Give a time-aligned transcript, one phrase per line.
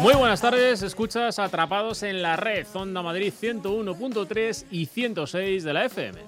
[0.00, 5.84] Muy buenas tardes, escuchas Atrapados en la Red, Onda Madrid 101.3 y 106 de la
[5.86, 6.20] FM.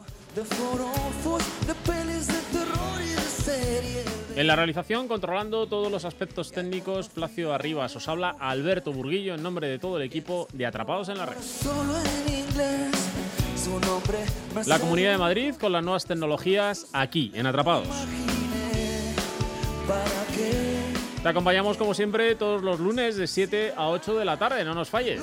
[4.37, 7.95] En la realización, controlando todos los aspectos técnicos, Placio Arribas.
[7.95, 11.39] Os habla Alberto Burguillo en nombre de todo el equipo de Atrapados en la Red.
[11.41, 12.91] Solo en inglés.
[13.57, 14.19] Su nombre
[14.55, 17.87] me La Comunidad de Madrid con las nuevas tecnologías aquí, en Atrapados.
[21.23, 24.75] Te acompañamos como siempre todos los lunes de 7 a 8 de la tarde, no
[24.75, 25.21] nos falles.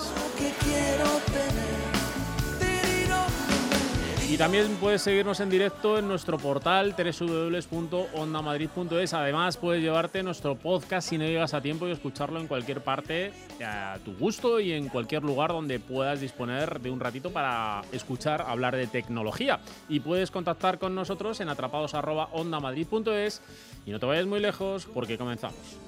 [4.29, 9.13] Y también puedes seguirnos en directo en nuestro portal www.ondamadrid.es.
[9.13, 13.31] Además, puedes llevarte nuestro podcast si no llegas a tiempo y escucharlo en cualquier parte
[13.65, 18.41] a tu gusto y en cualquier lugar donde puedas disponer de un ratito para escuchar
[18.41, 19.61] hablar de tecnología.
[19.89, 23.41] Y puedes contactar con nosotros en atrapados.ondamadrid.es.
[23.85, 25.86] Y no te vayas muy lejos porque comenzamos.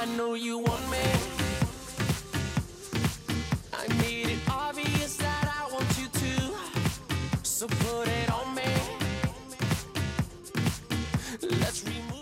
[0.00, 1.37] I know you want me.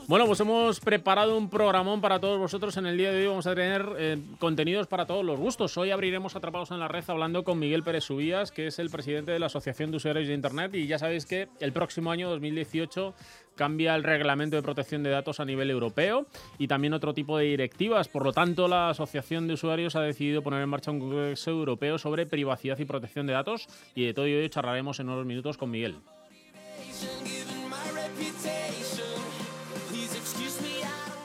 [0.09, 2.77] Bueno, pues hemos preparado un programón para todos vosotros.
[2.77, 5.77] En el día de hoy vamos a tener eh, contenidos para todos los gustos.
[5.77, 9.33] Hoy abriremos Atrapados en la Red hablando con Miguel Pérez Subías, que es el presidente
[9.33, 10.73] de la Asociación de Usuarios de Internet.
[10.77, 13.15] Y ya sabéis que el próximo año, 2018,
[13.57, 17.47] cambia el reglamento de protección de datos a nivel europeo y también otro tipo de
[17.47, 18.07] directivas.
[18.07, 21.99] Por lo tanto, la Asociación de Usuarios ha decidido poner en marcha un congreso europeo
[21.99, 23.67] sobre privacidad y protección de datos.
[23.97, 25.97] Y de todo ello charlaremos en unos minutos con Miguel.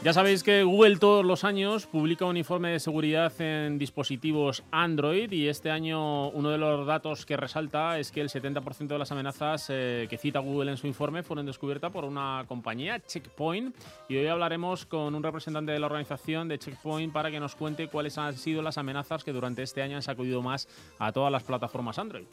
[0.04, 5.32] Ya sabéis que Google todos los años publica un informe de seguridad en dispositivos Android
[5.32, 9.12] y este año uno de los datos que resalta es que el 70% de las
[9.12, 13.76] amenazas eh, que cita Google en su informe fueron descubiertas por una compañía, Checkpoint,
[14.10, 17.88] y hoy hablaremos con un representante de la organización de Checkpoint para que nos cuente
[17.88, 21.44] cuáles han sido las amenazas que durante este año han sacudido más a todas las
[21.44, 22.26] plataformas Android.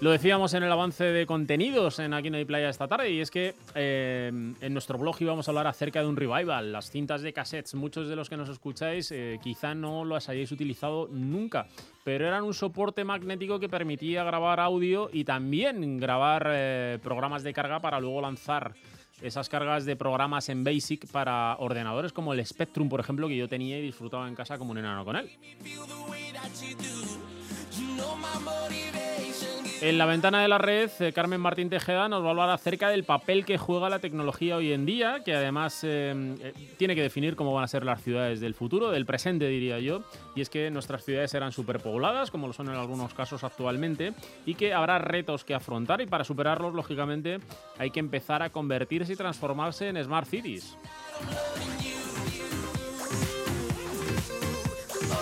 [0.00, 3.20] Lo decíamos en el avance de contenidos en Aquí no hay playa esta tarde y
[3.20, 7.20] es que eh, en nuestro blog íbamos a hablar acerca de un revival, las cintas
[7.20, 7.74] de cassettes.
[7.74, 11.66] Muchos de los que nos escucháis eh, quizá no las hayáis utilizado nunca,
[12.02, 17.52] pero eran un soporte magnético que permitía grabar audio y también grabar eh, programas de
[17.52, 18.72] carga para luego lanzar
[19.20, 23.48] esas cargas de programas en Basic para ordenadores como el Spectrum, por ejemplo, que yo
[23.48, 25.30] tenía y disfrutaba en casa como un enano con él.
[29.82, 32.90] En la ventana de la red, eh, Carmen Martín Tejeda nos va a hablar acerca
[32.90, 37.00] del papel que juega la tecnología hoy en día, que además eh, eh, tiene que
[37.00, 40.02] definir cómo van a ser las ciudades del futuro, del presente diría yo,
[40.34, 44.12] y es que nuestras ciudades serán superpobladas, como lo son en algunos casos actualmente,
[44.44, 47.38] y que habrá retos que afrontar y para superarlos, lógicamente,
[47.78, 50.76] hay que empezar a convertirse y transformarse en Smart Cities.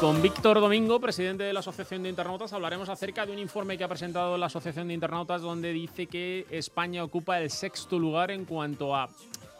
[0.01, 3.83] Con Víctor Domingo, presidente de la Asociación de Internautas, hablaremos acerca de un informe que
[3.83, 8.45] ha presentado la Asociación de Internautas donde dice que España ocupa el sexto lugar en
[8.45, 9.09] cuanto a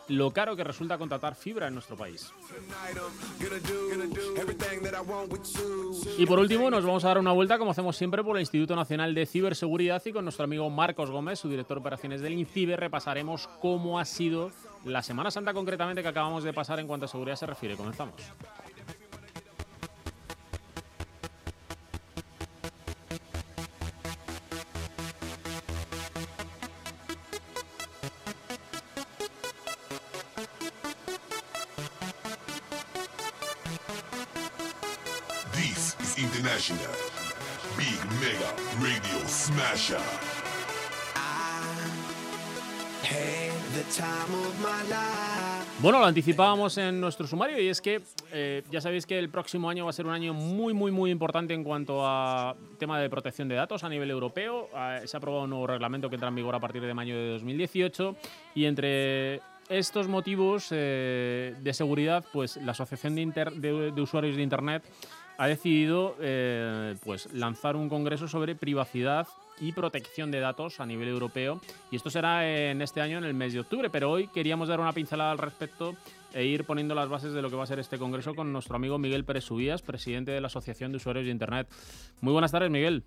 [0.07, 2.33] lo caro que resulta contratar fibra en nuestro país.
[6.17, 8.77] Y por último, nos vamos a dar una vuelta, como hacemos siempre, por el Instituto
[8.77, 12.77] Nacional de Ciberseguridad y con nuestro amigo Marcos Gómez, su director de operaciones del INCIBE,
[12.77, 14.53] repasaremos cómo ha sido
[14.85, 17.77] la Semana Santa concretamente que acabamos de pasar en cuanto a seguridad se refiere.
[17.77, 18.15] Comenzamos.
[45.81, 48.01] Bueno, lo anticipábamos en nuestro sumario y es que
[48.33, 51.11] eh, ya sabéis que el próximo año va a ser un año muy, muy, muy
[51.11, 54.69] importante en cuanto a tema de protección de datos a nivel europeo.
[54.75, 57.15] Ah, se ha aprobado un nuevo reglamento que entra en vigor a partir de mayo
[57.17, 58.17] de 2018
[58.57, 64.35] y entre estos motivos eh, de seguridad, pues la Asociación de, Inter- de- de Usuarios
[64.37, 64.83] de Internet
[65.39, 69.27] ha decidido eh, pues, lanzar un congreso sobre privacidad
[69.61, 71.61] y protección de datos a nivel europeo.
[71.91, 73.89] Y esto será en este año, en el mes de octubre.
[73.89, 75.95] Pero hoy queríamos dar una pincelada al respecto
[76.35, 78.77] e ir poniendo las bases de lo que va a ser este congreso con nuestro
[78.77, 81.69] amigo Miguel Pérez Subías, presidente de la Asociación de Usuarios de Internet.
[82.21, 83.03] Muy buenas tardes, Miguel.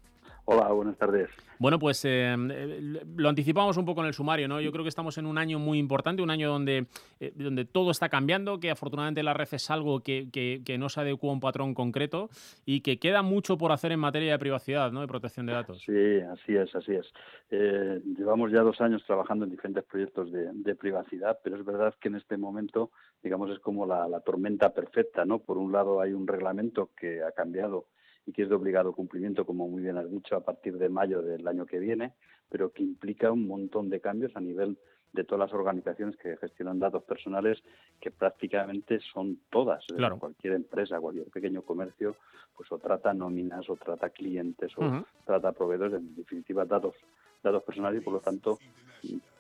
[0.45, 1.29] Hola, buenas tardes.
[1.59, 4.59] Bueno, pues eh, eh, lo anticipamos un poco en el sumario, ¿no?
[4.59, 6.87] Yo creo que estamos en un año muy importante, un año donde,
[7.19, 10.89] eh, donde todo está cambiando, que afortunadamente la red es algo que, que- que no
[10.89, 12.31] se adecua a un patrón concreto
[12.65, 15.01] y que queda mucho por hacer en materia de privacidad, ¿no?
[15.01, 15.79] De protección de datos.
[15.85, 15.91] Sí,
[16.31, 17.05] así es, así es.
[17.51, 21.93] Eh, llevamos ya dos años trabajando en diferentes proyectos de, de privacidad, pero es verdad
[22.01, 22.89] que en este momento,
[23.23, 25.39] digamos, es como la, la tormenta perfecta, ¿no?
[25.39, 27.85] Por un lado hay un reglamento que ha cambiado
[28.25, 31.21] y que es de obligado cumplimiento, como muy bien has dicho, a partir de mayo
[31.21, 32.13] del año que viene,
[32.49, 34.77] pero que implica un montón de cambios a nivel
[35.13, 37.61] de todas las organizaciones que gestionan datos personales,
[37.99, 39.85] que prácticamente son todas.
[39.87, 40.17] Claro.
[40.17, 42.15] Cualquier empresa, cualquier pequeño comercio,
[42.55, 46.95] pues o trata nóminas, o trata clientes, o trata proveedores, en definitiva datos,
[47.43, 48.59] datos personales y por lo tanto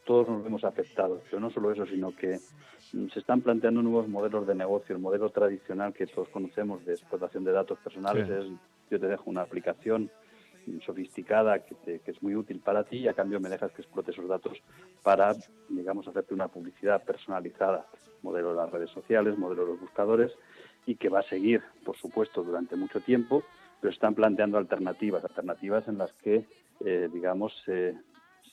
[0.05, 1.21] todos nos vemos afectados.
[1.29, 2.39] Pero no solo eso, sino que
[2.91, 4.95] se están planteando nuevos modelos de negocio.
[4.95, 8.33] El modelo tradicional que todos conocemos de explotación de datos personales Sí.
[8.33, 8.45] es
[8.89, 10.09] yo te dejo una aplicación
[10.85, 13.81] sofisticada que, te- que es muy útil para ti y a cambio me dejas que
[13.81, 14.57] explote esos datos
[15.03, 15.33] para,
[15.69, 17.85] digamos, hacerte una publicidad personalizada.
[18.21, 20.31] Modelo de las redes sociales, modelo de los buscadores
[20.85, 23.43] y que va a seguir, por supuesto, durante mucho tiempo,
[23.79, 26.45] pero están planteando alternativas, alternativas en las que,
[26.85, 27.95] eh, digamos, se,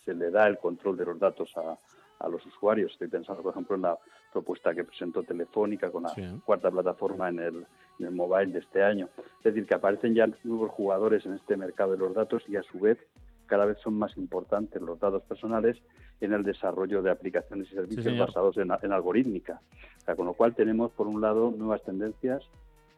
[0.05, 1.77] se le da el control de los datos a,
[2.25, 2.93] a los usuarios.
[2.93, 3.99] Estoy pensando, por ejemplo, en la
[4.33, 6.23] propuesta que presentó Telefónica con la Sí.
[6.45, 7.67] cuarta plataforma en el,
[7.99, 9.09] en el mobile de este año.
[9.39, 12.63] Es decir, que aparecen ya nuevos jugadores en este mercado de los datos y a
[12.63, 12.99] su vez
[13.47, 15.79] cada vez son más importantes los datos personales
[16.21, 19.61] en el desarrollo de aplicaciones y servicios basados en, en algorítmica.
[19.97, 22.43] O sea, con lo cual tenemos, por un lado, nuevas tendencias,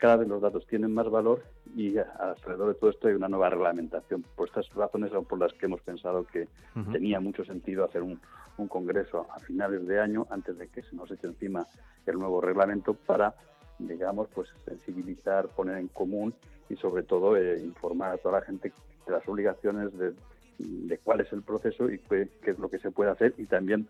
[0.00, 1.44] cada vez los datos tienen más valor
[1.76, 4.24] y alrededor de todo esto hay una nueva reglamentación.
[4.34, 6.48] Por estas razones son por las que hemos pensado que
[6.90, 8.18] tenía mucho sentido hacer un,
[8.56, 11.66] un congreso a finales de año antes de que se nos eche encima
[12.06, 13.34] el nuevo reglamento para,
[13.78, 16.34] digamos, pues sensibilizar, poner en común
[16.70, 18.72] y sobre todo eh, informar a toda la gente
[19.06, 20.14] de las obligaciones de,
[20.58, 23.44] de cuál es el proceso y qué, qué es lo que se puede hacer y
[23.44, 23.86] también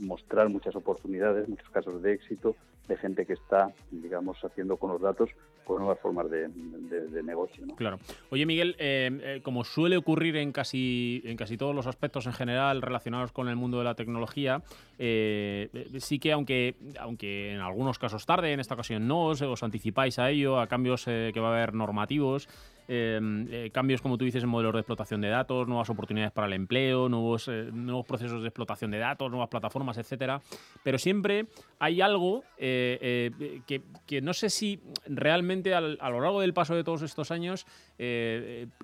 [0.00, 2.56] mostrar muchas oportunidades, muchos casos de éxito
[2.88, 5.30] de gente que está, digamos, haciendo con los datos
[5.64, 7.64] con nuevas formas de, de- negocio.
[7.76, 7.98] Claro.
[8.28, 12.34] Oye, Miguel, eh, eh, como suele ocurrir en casi, en casi todos los aspectos en
[12.34, 14.62] general relacionados con el mundo de la tecnología,
[14.98, 15.70] eh,
[16.00, 20.28] sí que aunque, aunque en algunos casos tarde, en esta ocasión no, os, anticipáis a
[20.28, 22.46] ello, a cambios que va a haber normativos,
[22.88, 23.20] eh,
[23.50, 26.52] eh, cambios, como tú dices, en modelos de explotación de datos, nuevas oportunidades para el
[26.52, 27.70] empleo, nuevos, eh,
[28.06, 30.40] procesos de explotación de datos, nuevas plataformas, etcétera.
[30.82, 31.46] Pero siempre
[31.78, 36.74] hay algo eh, eh, que, no sé si realmente al- a lo largo del paso
[36.74, 37.66] de todos estos años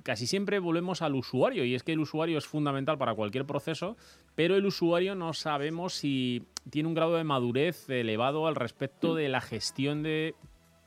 [0.02, 3.96] casi siempre volvemos al usuario y es que el usuario es fundamental para cualquier proceso,
[4.34, 9.28] pero el usuario no sabemos si tiene un grado de madurez elevado al respecto de
[9.28, 10.34] la gestión de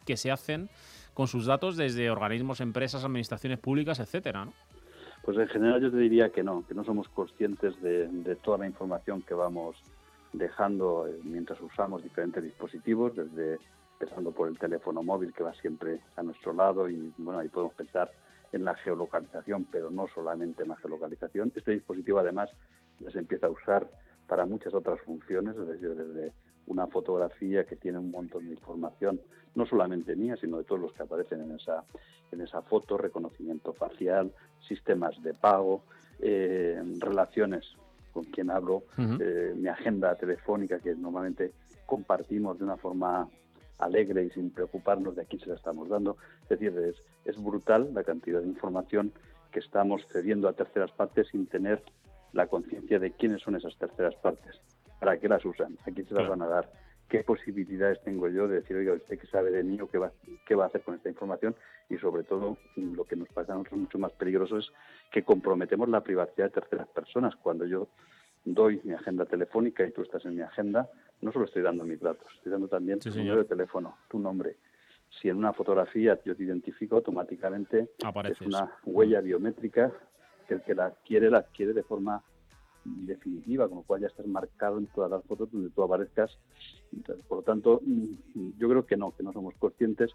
[0.06, 0.70] que se hacen
[1.14, 4.54] con sus datos desde organismos, empresas, administraciones públicas, etcétera, ¿no?
[5.24, 8.58] Pues en general yo te diría que no, que no somos conscientes de, de toda
[8.58, 9.78] la información que vamos
[10.34, 13.58] dejando eh, mientras usamos diferentes dispositivos, desde
[14.00, 17.74] empezando por el teléfono móvil que va siempre a nuestro lado y bueno, ahí podemos
[17.76, 18.12] pensar
[18.52, 21.52] en la geolocalización, pero no solamente en la geolocalización.
[21.56, 22.50] Este dispositivo además
[23.12, 23.88] se empieza a usar
[24.28, 26.34] para muchas otras funciones, es decir, desde
[26.68, 29.20] una fotografía que tiene un montón de información,
[29.56, 31.84] no solamente mía, sino de todos los que aparecen en esa,
[32.32, 34.32] en esa foto, reconocimiento facial,
[34.68, 35.84] sistemas de pago,
[36.20, 37.66] eh, relaciones
[38.12, 41.52] con quien hablo, eh, mi agenda telefónica que normalmente
[41.86, 43.28] compartimos de una forma
[43.80, 46.18] alegre y sin preocuparnos de a quién se la estamos dando.
[46.44, 49.12] Es decir, es, es brutal la cantidad de información
[49.52, 51.84] que estamos cediendo a terceras partes sin tener
[52.34, 54.60] la conciencia de quiénes son esas terceras partes,
[55.04, 56.72] para qué las usan, a quién se las van a dar,
[57.10, 60.12] qué posibilidades tengo yo de decir, oiga, usted que sabe de mí o qué va,
[60.48, 61.56] qué va a hacer con esta información
[61.90, 64.72] y sobre todo lo que nos pasa a nosotros mucho más peligroso es
[65.12, 67.36] que comprometemos la privacidad de terceras personas.
[67.36, 67.90] Cuando yo
[68.46, 70.90] doy mi agenda telefónica y tú estás en mi agenda,
[71.22, 73.28] no solo estoy dando mis datos, estoy dando también Sí, tu señor.
[73.36, 74.56] número de teléfono, tu nombre.
[75.22, 78.42] Si en una fotografía yo te identifico automáticamente, Apareces.
[78.42, 79.92] es una huella biométrica
[80.48, 82.24] que el que la adquiere, la adquiere de forma
[82.86, 86.38] definitiva, con lo cual ya estás marcado en todas las fotos donde tú aparezcas.
[87.28, 90.12] Por lo tanto, mm, yo creo que no, que no somos conscientes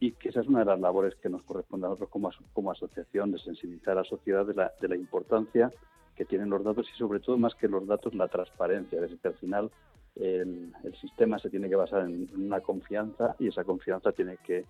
[0.00, 2.44] y que esa es una de las labores que nos corresponde a nosotros como, aso-
[2.52, 4.54] como asociación, de sensibilizar a la sociedad de
[4.88, 5.72] la, importancia
[6.14, 9.28] que tienen los datos y sobre todo más que los datos la transparencia, es que
[9.28, 9.70] al final
[10.16, 14.64] el, el sistema se tiene que basar en una confianza y esa confianza tiene que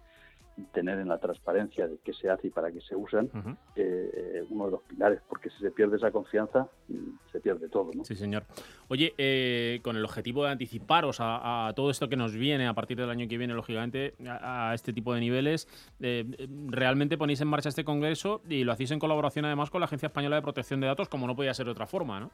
[0.72, 3.56] tener en la transparencia de qué se hace y para qué se usan Ujú.
[3.76, 7.90] eh, uno de los pilares, porque si se pierde esa confianza, mm, se pierde todo.
[7.94, 8.04] ¿no?
[8.04, 8.44] Sí, señor.
[8.88, 12.74] Oye, eh, con el objetivo de anticiparos a, a todo esto que nos viene a
[12.74, 15.68] partir del año que viene, lógicamente, a, a este tipo de niveles,
[16.00, 16.24] eh,
[16.68, 20.06] realmente ponéis en marcha este congreso y lo hacéis en colaboración además con la Agencia
[20.06, 22.30] Española de Protección de Datos, como no podía ser de otra forma, ¿no?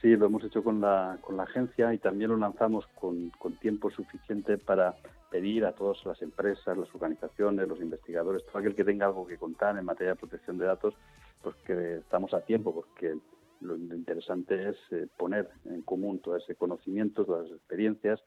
[0.00, 3.52] Sí, lo hemos hecho con la, con la agencia y también lo lanzamos con, con
[3.56, 4.94] tiempo suficiente para
[5.30, 9.38] pedir a todas las empresas, las organizaciones, los investigadores, todo aquel que tenga algo que
[9.38, 10.94] contar en materia de protección de datos,
[11.42, 13.16] pues que estamos a tiempo, porque
[13.60, 18.20] lo interesante es eh, poner en común todo ese conocimiento, todas las experiencias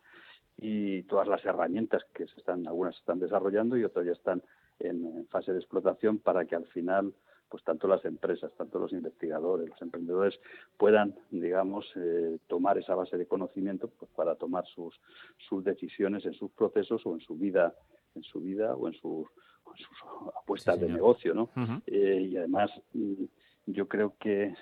[0.57, 4.43] y todas las herramientas que se están, algunas se están desarrollando y otras ya están
[4.79, 7.13] en, fase de explotación para que al final
[7.53, 10.39] pues tanto las empresas, tanto los investigadores, los emprendedores
[10.75, 14.99] puedan, digamos, eh, tomar esa base de conocimiento pues, para tomar sus,
[15.47, 17.75] sus decisiones en sus procesos o en su vida,
[18.15, 19.27] en su vida o en sus,
[19.67, 19.97] en sus
[20.35, 21.51] apuestas Sí, de negocio, ¿no?
[21.85, 23.23] Eh, y además mm,
[23.67, 24.55] yo creo que,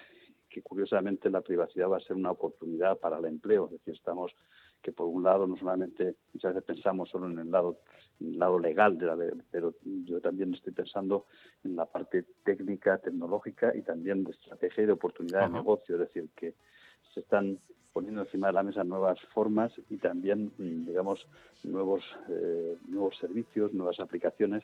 [0.50, 4.36] que curiosamente la privacidad va a ser una oportunidad para el empleo, es decir, estamos
[4.82, 7.78] que por un lado no solamente muchas veces pensamos solo en el lado
[8.20, 9.18] en el lado legal de la
[9.50, 9.74] pero
[10.06, 11.26] yo también estoy pensando
[11.64, 15.50] en la parte técnica, tecnológica y también de estrategia y de oportunidad Ajá.
[15.50, 16.54] de negocio, es decir, que
[17.14, 17.60] se están
[17.94, 21.28] poniendo encima de la mesa nuevas formas y también, mm, digamos,
[21.64, 24.64] nuevos eh, nuevos servicios, nuevas aplicaciones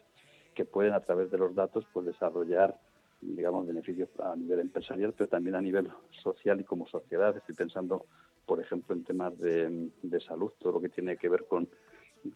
[0.55, 2.79] que pueden a través de los datos pues desarrollar
[3.21, 5.89] digamos beneficios a nivel empresarial pero también a nivel
[6.23, 8.05] social y como sociedad estoy pensando
[8.47, 11.67] por ejemplo en temas de, de salud todo lo que tiene que ver con,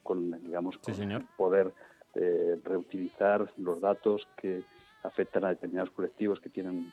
[0.03, 1.23] con digamos Sí, con señor.
[1.37, 1.73] poder
[2.13, 4.63] eh, reutilizar los datos que
[5.03, 6.91] afectan a determinados colectivos que tienen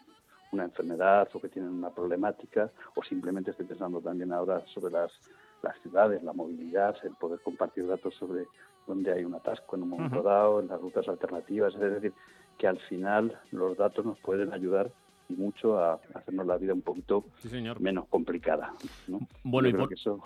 [0.52, 5.12] una enfermedad o que tienen una problemática o simplemente estoy pensando también ahora sobre las
[5.60, 8.46] las ciudades, la movilidad, el poder compartir datos sobre
[8.86, 12.12] dónde hay un atasco en un momento dado, en las rutas alternativas, es decir,
[12.56, 14.92] que al final los datos nos pueden ayudar
[15.28, 17.80] y mucho a hacernos la vida un poquito Sí, señor.
[17.80, 18.72] menos complicada.
[19.06, 19.20] ¿no?
[19.44, 20.22] Bueno, Yo y creo por- que eso,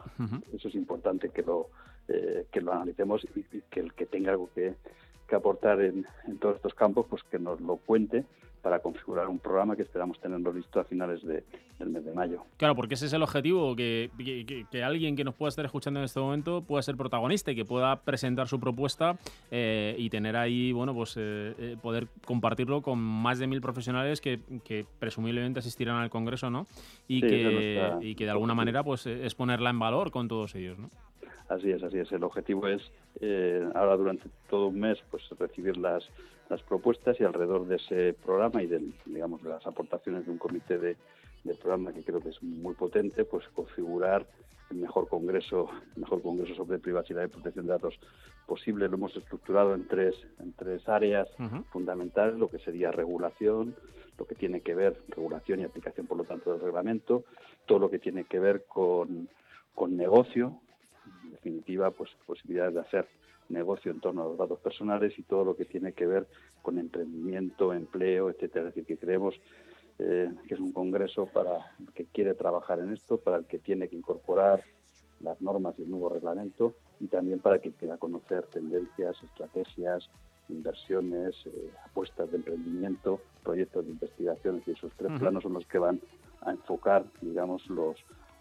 [0.53, 1.69] eso es importante que lo,
[2.09, 4.75] eh, que lo analicemos y, y que el que tenga algo que,
[5.29, 8.25] que aportar en, en todos estos campos, pues que nos lo cuente
[8.63, 11.43] para configurar un programa que esperamos tenerlo listo a finales de-
[11.81, 12.45] del mes de mayo.
[12.57, 14.09] Claro, porque ese es el objetivo, que,
[14.71, 17.65] que- alguien que nos pueda estar escuchando en este momento pueda ser protagonista y que
[17.65, 19.17] pueda presentar su propuesta
[19.51, 24.21] eh, y tener ahí, bueno, pues eh, eh, poder compartirlo con más de mil profesionales
[24.21, 26.67] que, que presumiblemente asistirán al Congreso, ¿no?
[27.09, 30.13] Y, Sí, que, nuestra- y que de alguna manera pues eh, es ponerla en valor
[30.13, 30.89] con todos ellos, ¿no?
[31.53, 32.11] Así es, así es.
[32.13, 32.81] El objetivo es
[33.21, 36.03] eh, ahora durante todo un mes pues recibir las,
[36.49, 40.39] las propuestas y alrededor de ese programa y del, digamos de las aportaciones de un
[40.39, 40.97] comité de,
[41.45, 44.27] del programa que creo que es muy potente, pues configurar
[44.71, 47.99] el mejor congreso, el mejor congreso sobre privacidad y protección de datos
[48.47, 48.89] posible.
[48.89, 51.29] Lo hemos estructurado en tres, en tres áreas
[51.71, 53.77] fundamentales, lo que sería regulación,
[54.19, 57.25] lo que tiene que ver regulación y aplicación, por lo tanto, del reglamento,
[57.67, 59.29] todo lo que tiene que ver con,
[59.75, 60.59] con negocio,
[61.43, 63.09] definitiva, pues posibilidades de hacer
[63.49, 66.29] negocio en torno a los datos personales y todo lo que tiene que ver
[66.63, 68.69] con emprendimiento, empleo, etcétera.
[68.69, 69.35] Es decir, que creemos
[69.99, 73.59] eh, que es un congreso para el que quiere trabajar en esto, para el que
[73.59, 74.63] tiene que incorporar
[75.21, 80.09] las normas y el nuevo reglamento y también para que quiera conocer tendencias, estrategias,
[80.49, 85.21] inversiones, eh, apuestas de emprendimiento, proyectos de investigación, y esos tres Ujú.
[85.21, 86.01] planos son los que van
[86.43, 87.97] a enfocar, digamos, los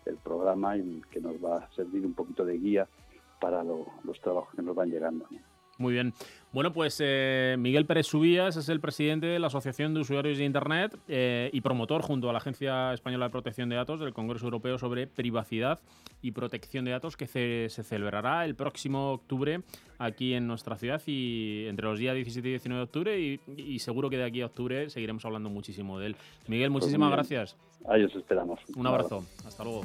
[0.06, 2.88] el programa y que nos va a servir un poquito de guía
[3.40, 5.26] para lo- los trabajos que nos van llegando.
[5.32, 5.38] ¿no?
[5.78, 6.14] Muy bien.
[6.52, 10.44] Bueno, pues eh, Miguel Pérez Subías es el presidente de la Asociación de Usuarios de
[10.46, 14.46] Internet eh, y promotor junto a la Agencia Española de Protección de Datos del Congreso
[14.46, 15.80] Europeo sobre Privacidad
[16.22, 19.62] y Protección de Datos que se celebrará el próximo octubre
[19.98, 23.80] aquí en nuestra ciudad y entre los días 17 y 19 de octubre y, y
[23.80, 26.16] seguro que de aquí a octubre seguiremos hablando muchísimo de él.
[26.48, 27.58] Miguel, Pues muchísimas gracias.
[27.88, 28.60] Ahí os esperamos.
[28.76, 29.24] Un abrazo.
[29.46, 29.84] Hasta luego.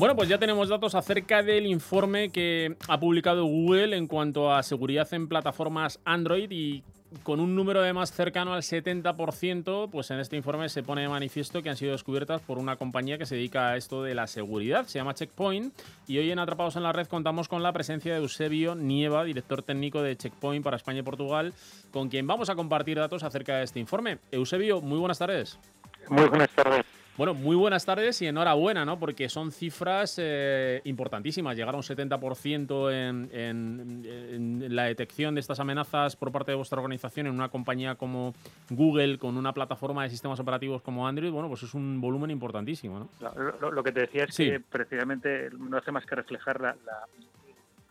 [0.00, 4.62] Bueno, pues ya tenemos datos acerca del informe que ha publicado Google en cuanto a
[4.62, 6.82] seguridad en plataformas Android y
[7.22, 11.62] con un número además cercano al 70%, pues en este informe se pone de manifiesto
[11.62, 14.86] que han sido descubiertas por una compañía que se dedica a esto de la seguridad,
[14.86, 15.74] se llama Checkpoint,
[16.06, 19.62] y hoy en Atrapados en la Red contamos con la presencia de Eusebio Nieva, director
[19.62, 21.52] técnico de Checkpoint para España y Portugal,
[21.90, 24.18] con quien vamos a compartir datos acerca de este informe.
[24.30, 25.58] Eusebio, muy buenas tardes.
[26.08, 26.84] Muy buenas tardes.
[27.16, 28.98] Bueno, muy buenas tardes y enhorabuena, ¿no?
[28.98, 31.54] Porque son cifras eh, importantísimas.
[31.54, 34.04] Llegar a un 70% en, en-
[34.64, 38.32] en la detección de estas amenazas por parte de vuestra organización en una compañía como
[38.70, 42.98] Google, con una plataforma de sistemas operativos como Android, bueno, pues es un volumen importantísimo,
[43.00, 43.08] ¿no?
[43.20, 44.46] Lo, lo- lo que te decía es Sí.
[44.46, 47.06] que precisamente no hace más que reflejar la, la-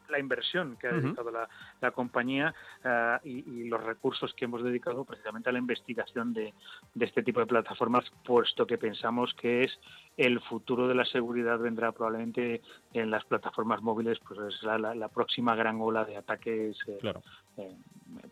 [0.09, 1.47] la inversión que ha dedicado la,
[1.81, 6.53] la compañía ah, y, y los recursos que hemos dedicado precisamente a la investigación de,
[6.93, 9.79] de este tipo de plataformas, puesto que pensamos que es
[10.17, 12.61] el futuro de la seguridad vendrá probablemente
[12.93, 16.97] en las plataformas móviles, pues es la, la- la próxima gran ola de ataques eh,
[16.99, 17.21] Claro.
[17.57, 17.75] eh,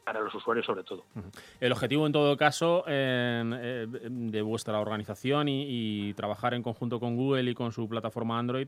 [0.03, 1.05] para los usuarios sobre todo.
[1.59, 5.65] El objetivo, en todo caso, eh, de vuestra organización y,
[6.09, 8.67] y trabajar en conjunto con Google y con su plataforma Android,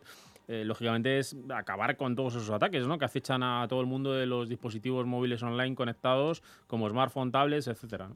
[0.52, 2.98] eh, lógicamente, es acabar con todos esos ataques ¿no?
[2.98, 7.68] que acechan a todo el mundo de los dispositivos móviles online conectados, como smartphone, tablets,
[7.68, 8.10] etcétera.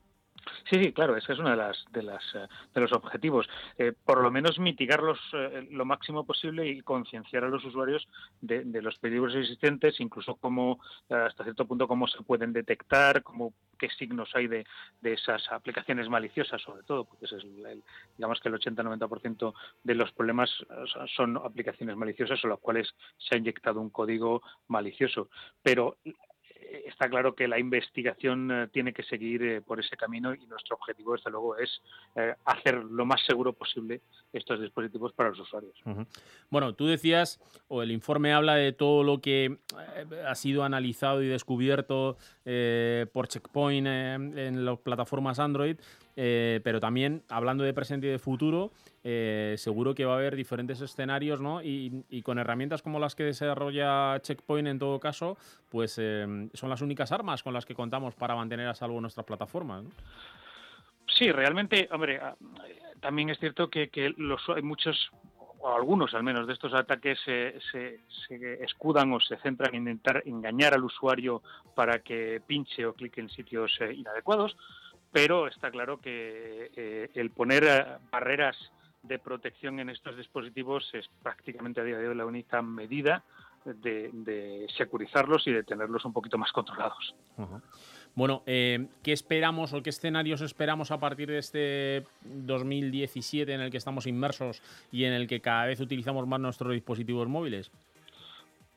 [0.70, 3.48] Sí, sí, claro, ese es uno de, las, de, las, eh, de los objetivos.
[3.78, 8.08] Eh, por lo menos mitigarlos eh, lo máximo posible y concienciar a los usuarios
[8.42, 13.54] de, de los peligros existentes, incluso cómo, hasta cierto punto, cómo se pueden detectar, cómo,
[13.78, 14.66] qué signos hay de,
[15.02, 17.44] de esas aplicaciones maliciosas, sobre todo, porque ese es
[18.18, 20.50] digamos que el 80-90% de los problemas
[21.16, 25.30] son- aplicaciones maliciosas en las cuales se ha inyectado un código malicioso.
[25.62, 25.98] Pero
[26.86, 30.76] está claro que la investigación eh, tiene que seguir eh, por ese camino y nuestro
[30.76, 31.82] objetivo, desde luego, es
[32.16, 34.02] eh, hacer lo más seguro posible
[34.32, 35.74] estos dispositivos para los usuarios.
[36.50, 39.58] Bueno, tú decías, o el informe habla de todo lo que
[40.26, 42.18] ha sido analizado y descubierto
[43.14, 45.78] por Checkpoint en las plataformas Android,
[46.16, 48.72] eh, pero también hablando de presente y de futuro,
[49.04, 51.62] eh, seguro que va a haber diferentes escenarios, ¿no?
[51.62, 55.38] Y, y con herramientas como las que desarrolla Checkpoint en todo caso,
[55.70, 59.26] pues eh, son las únicas armas con las que contamos para mantener a salvo nuestras
[59.26, 59.86] plataformas.
[61.08, 62.36] Sí, realmente, hombre, ah,
[63.00, 65.12] también es cierto que, los, hay muchos,
[65.60, 67.60] o algunos al menos, de estos ataques se
[68.62, 71.42] escudan o se centran en intentar engañar al usuario
[71.76, 74.56] para que pinche o clique en sitios eh, inadecuados,
[75.14, 78.58] pero está claro que eh, el poner eh, barreras
[79.04, 83.24] de protección en estos dispositivos es prácticamente a día de hoy la única medida
[83.64, 87.16] de, de securizarlos y de tenerlos un poquito más controlados.
[88.16, 93.72] Bueno, eh, ¿qué esperamos o qué escenarios esperamos a partir de este 2017 en el
[93.72, 97.72] que estamos inmersos y en el que cada vez utilizamos más nuestros dispositivos móviles?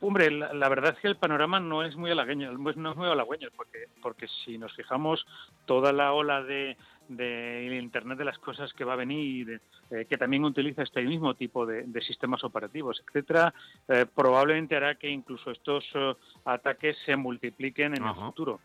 [0.01, 3.09] Hombre, la, la verdad es que el panorama no es muy halagüeño, no es muy
[3.09, 5.27] halagüeño, porque, porque si nos fijamos,
[5.65, 6.77] toda la ola de,
[7.09, 9.59] de Internet de las cosas que va a venir,
[9.91, 13.55] eh, que también utiliza este mismo tipo de, de sistemas operativos, etcétera,
[13.89, 18.11] eh, probablemente hará que incluso estos eh, ataques se multipliquen en Ajá.
[18.21, 18.61] el futuro.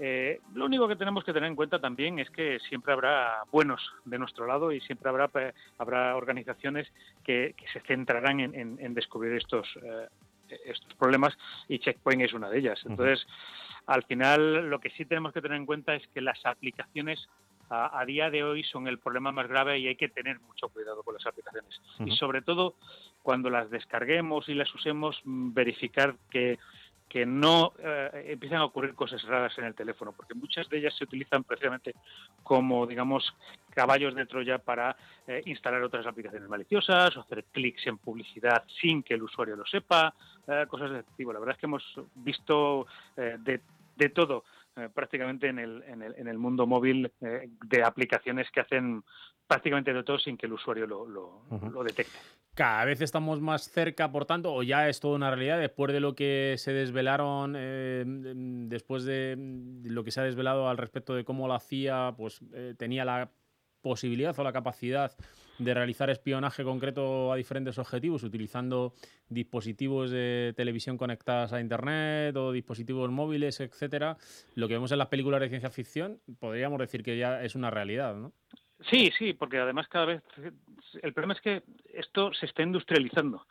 [0.00, 3.82] Eh, lo único que tenemos que tener en cuenta también es que siempre habrá buenos
[4.04, 6.86] de nuestro lado y siempre habrá, eh, habrá organizaciones
[7.24, 10.06] que, que se centrarán en, en- en descubrir estos, eh,
[10.64, 11.36] estos problemas
[11.68, 12.80] y Checkpoint es una de ellas.
[12.86, 13.26] Entonces,
[13.86, 17.28] al final, lo que sí tenemos que tener en cuenta es que las aplicaciones
[17.70, 20.68] a, a día de hoy son el problema más grave y hay que tener mucho
[20.68, 21.80] cuidado con las aplicaciones.
[22.04, 22.74] Y sobre todo,
[23.22, 26.58] cuando las descarguemos y las usemos, mm, verificar que
[27.08, 30.94] que no eh, empiezan a ocurrir cosas raras en el teléfono, porque muchas de ellas
[30.96, 31.94] se utilizan precisamente
[32.42, 33.34] como, digamos,
[33.78, 39.04] caballos de Troya para eh, instalar otras aplicaciones maliciosas o hacer clics en publicidad sin
[39.04, 40.12] que el usuario lo sepa,
[40.48, 41.32] eh, cosas de tipo.
[41.32, 41.84] La verdad es que hemos
[42.16, 43.60] visto eh, de,
[43.94, 44.42] de todo
[44.94, 49.02] prácticamente en el, en, el, en el mundo móvil de aplicaciones que hacen
[49.48, 52.16] prácticamente de todo sin que el usuario lo, lo, detecte.
[52.54, 56.00] Cada vez estamos más cerca, por tanto, o ya es toda una realidad, después de
[56.00, 59.36] lo que se desvelaron, eh, después de
[59.84, 63.30] lo que se ha desvelado al respecto de cómo la CIA pues, eh, tenía la
[63.80, 65.12] posibilidad o la capacidad
[65.58, 68.92] de realizar espionaje concreto a diferentes objetivos utilizando
[69.28, 74.16] dispositivos de televisión conectadas a internet o dispositivos móviles, etcétera.
[74.54, 77.70] Lo que vemos en las películas de ciencia ficción, podríamos decir que ya es una
[77.70, 78.32] realidad, ¿no?
[78.88, 80.22] Sí, sí, porque además cada vez
[81.02, 81.62] el problema es que
[81.92, 83.44] esto se está industrializando.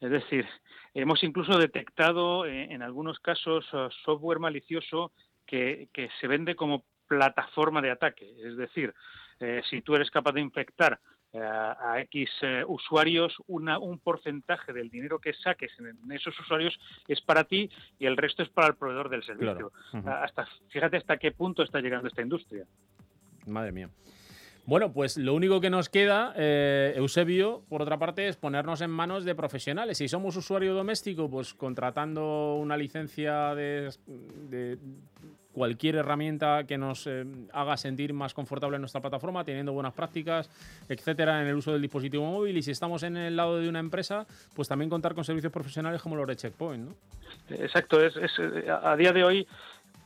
[0.00, 0.46] Es decir,
[0.94, 5.12] hemos incluso detectado eh, en algunos casos eh, software malicioso
[5.46, 8.34] que, que se vende como plataforma de ataque.
[8.42, 8.94] Es decir,
[9.42, 10.98] eh, si tú eres capaz de infectar
[11.32, 16.78] eh, a X eh, usuarios, una, un porcentaje del dinero que saques en, esos usuarios
[17.08, 19.72] es para ti y el resto es para el proveedor del servicio.
[20.04, 22.66] Hasta, fíjate hasta qué punto está llegando esta industria.
[23.46, 23.88] Madre mía.
[24.64, 28.90] Bueno, pues lo único que nos queda, eh, Eusebio, por otra parte, es ponernos en
[28.90, 29.98] manos de profesionales.
[29.98, 33.92] Si somos usuario doméstico, pues contratando una licencia de,
[34.50, 34.78] de
[35.52, 40.50] cualquier herramienta que nos eh, haga sentir más confortable en nuestra plataforma, teniendo buenas prácticas,
[40.88, 42.56] etcétera, en el uso del dispositivo móvil.
[42.56, 46.00] Y si estamos en el lado de una empresa, pues también contar con servicios profesionales
[46.00, 46.94] como los de Checkpoint, ¿no?
[47.50, 49.46] Exacto, es, eh, a día de hoy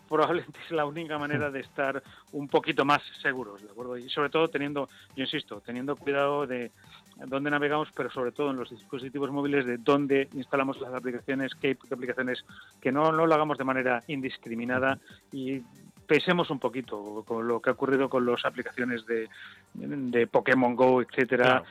[0.08, 3.96] probablemente es la única manera de estar un poquito más seguros, ¿de acuerdo?
[3.96, 6.70] Y sobre todo teniendo, yo insisto, teniendo cuidado de
[7.26, 11.76] dónde navegamos, pero sobre todo en los dispositivos móviles de dónde instalamos las aplicaciones, qué
[11.90, 12.44] aplicaciones,
[12.80, 14.98] que no, no lo hagamos de manera indiscriminada
[15.32, 15.62] y
[16.06, 19.28] pensemos un poquito con lo que ha ocurrido con las aplicaciones de,
[19.74, 21.62] de Pokémon Go, etcétera.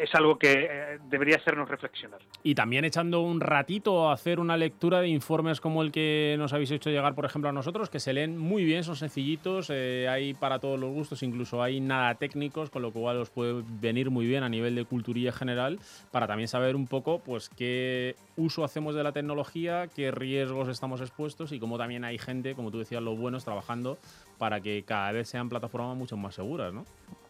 [0.00, 2.20] Es algo que eh, debería hacernos reflexionar.
[2.42, 6.52] Y también echando un ratito a hacer una lectura de informes como el que nos
[6.52, 10.08] habéis hecho llegar, por ejemplo, a nosotros, que se leen muy bien, son sencillitos, eh,
[10.08, 14.10] hay para todos los gustos, incluso hay nada técnicos, con lo cual os puede venir
[14.10, 15.78] muy bien a nivel de culturilla general,
[16.10, 21.00] para también saber un poco pues qué uso hacemos de la tecnología, qué riesgos estamos
[21.00, 23.98] expuestos y cómo también hay gente, como tú decías, los buenos, trabajando
[24.38, 26.84] para que cada vez sean plataformas mucho más seguras, ¿no?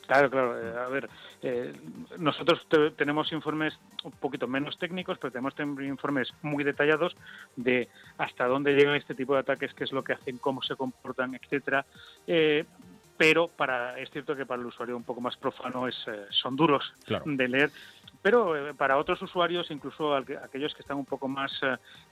[0.06, 0.60] Claro, claro.
[0.60, 1.08] eh, a ver,
[1.42, 1.72] eh,
[2.18, 7.16] nosotros te- tenemos informes un poquito menos técnicos, pero tenemos informes muy detallados
[7.56, 7.88] de
[8.18, 11.34] hasta dónde llegan este tipo de ataques, qué es lo que hacen, cómo se comportan,
[11.34, 11.84] etcétera.
[12.26, 12.64] Eh,
[13.18, 16.54] pero para es cierto que para el usuario un poco más profano es, eh, son
[16.54, 17.24] duros Claro.
[17.26, 17.70] de leer.
[18.20, 21.50] Pero eh, para otros usuarios, incluso aquellos que están un poco más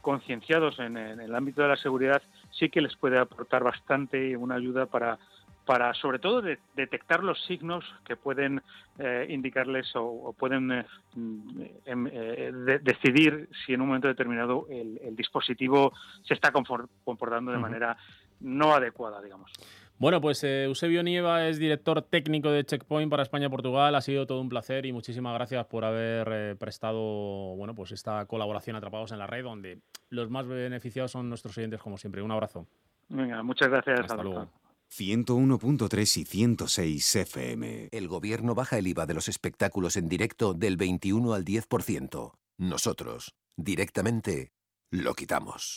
[0.00, 4.34] concienciados en, en el ámbito de la seguridad, sí que les puede aportar bastante y
[4.34, 5.18] una ayuda para
[5.64, 8.62] para sobre todo de- detectar los signos que pueden
[8.98, 14.08] eh, indicarles o, o pueden eh, mm, em, eh, de- decidir si en un momento
[14.08, 17.96] determinado el, el dispositivo se está comportando de manera
[18.40, 19.50] no adecuada, digamos.
[19.96, 23.94] Bueno, pues Eusebio Nieva es director técnico de Checkpoint para España-Portugal.
[23.94, 28.74] Ha sido todo un placer y muchísimas gracias por haber prestado bueno, pues esta colaboración
[28.74, 29.78] Atrapados en la Red, donde
[30.10, 32.22] los más beneficiados son nuestros oyentes, como siempre.
[32.22, 32.66] Un abrazo.
[33.08, 34.00] Venga, muchas gracias.
[34.00, 34.50] Hasta luego.
[34.90, 37.88] 101.3 y 106 FM.
[37.90, 42.32] El gobierno baja el IVA de los espectáculos en directo del 21 al 10%.
[42.58, 44.52] Nosotros, directamente,
[44.90, 45.76] lo quitamos.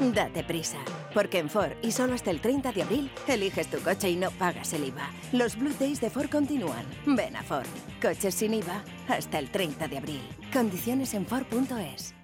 [0.00, 0.78] Date prisa,
[1.14, 4.30] porque en Ford y solo hasta el 30 de abril eliges tu coche y no
[4.32, 5.10] pagas el IVA.
[5.32, 6.86] Los Blue Days de Ford continúan.
[7.06, 7.66] Ven a Ford.
[8.00, 10.22] Coches sin IVA hasta el 30 de abril.
[10.52, 12.14] Condiciones en Ford.es.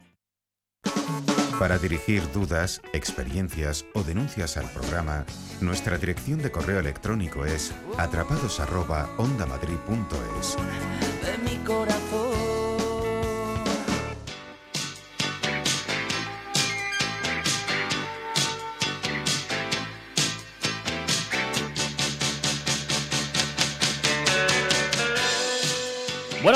[1.58, 5.24] Para dirigir dudas, experiencias o denuncias al programa,
[5.60, 10.56] nuestra dirección de correo electrónico es atrapados@ondamadrid.es.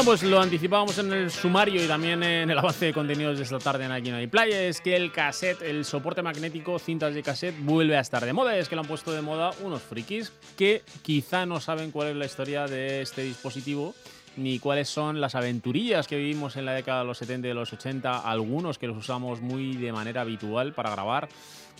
[0.08, 3.58] pues lo anticipábamos en el sumario y también en el avance de contenidos de esta
[3.58, 4.62] tarde en Aquí no hay playa.
[4.62, 8.56] Es que el cassette, el soporte magnético, cintas de cassette, vuelve a estar de moda.
[8.56, 12.16] Es que lo han puesto de moda unos frikis que quizá no saben cuál es
[12.16, 13.94] la historia de este dispositivo
[14.38, 17.54] ni cuáles son las aventurillas que vivimos en la década de los 70 y de
[17.54, 21.28] los 80, algunos que los usamos muy de manera habitual para grabar.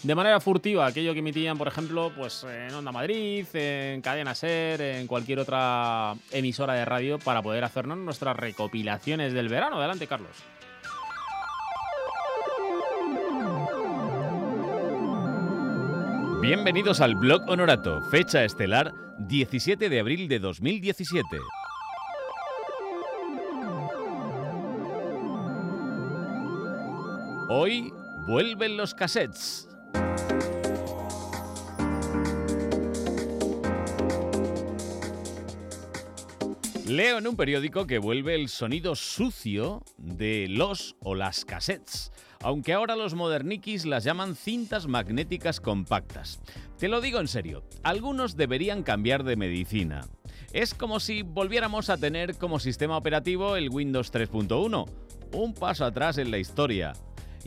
[0.02, 4.80] De manera furtiva, aquello que emitían, por ejemplo, pues en Onda Madrid, en Cadena Ser,
[4.80, 9.78] en cualquier otra emisora de radio para poder hacernos nuestras recopilaciones del verano.
[9.78, 10.30] Adelante, Carlos.
[16.40, 21.26] Bienvenidos al blog Honorato, fecha estelar 17 de abril de 2017.
[27.48, 27.92] Hoy
[28.26, 29.68] vuelven los cassettes.
[36.88, 42.10] Leo en un periódico que vuelve el sonido sucio de los o las cassettes,
[42.42, 46.40] aunque ahora los moderniquis las llaman cintas magnéticas compactas.
[46.78, 50.08] Te lo digo en serio, algunos deberían cambiar de medicina.
[50.54, 54.88] Es como si volviéramos a tener como sistema operativo el Windows 3.1,
[55.34, 56.94] un paso atrás en la historia.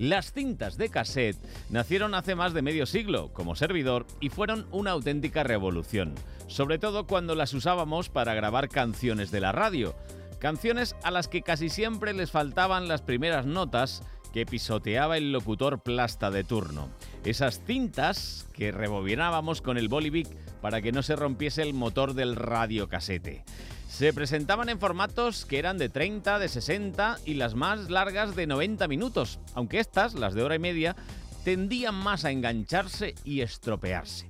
[0.02, 1.38] Las cintas de cassette
[1.70, 6.16] nacieron hace más de medio siglo como servidor y fueron una auténtica revolución,
[6.48, 9.96] sobre todo cuando las usábamos para grabar canciones de la radio,
[10.40, 14.02] canciones a las que casi siempre les faltaban las primeras notas
[14.34, 16.90] que pisoteaba el locutor plasta de turno.
[17.24, 20.28] Esas cintas que rebobinábamos con el bolivic
[20.62, 23.44] para que no se rompiese el motor del radiocasete.
[23.92, 28.48] Se presentaban en formatos que eran de 30, de 60 y las más largas de
[28.48, 30.96] 90 minutos, aunque estas, las de hora y media,
[31.44, 34.30] tendían más a engancharse y estropearse.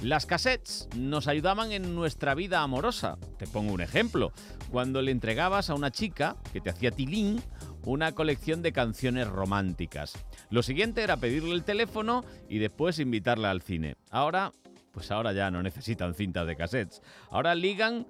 [0.00, 3.18] Las cassettes nos ayudaban en nuestra vida amorosa.
[3.38, 4.32] Te pongo un ejemplo.
[4.70, 7.40] Cuando le entregabas a una chica que te hacía tilín
[7.84, 10.14] una colección de canciones románticas.
[10.50, 13.94] Lo siguiente era pedirle el teléfono y después invitarla al cine.
[14.10, 14.52] Ahora,
[14.90, 17.02] pues ahora ya no necesitan cintas de cassettes.
[17.30, 18.06] Ahora ligan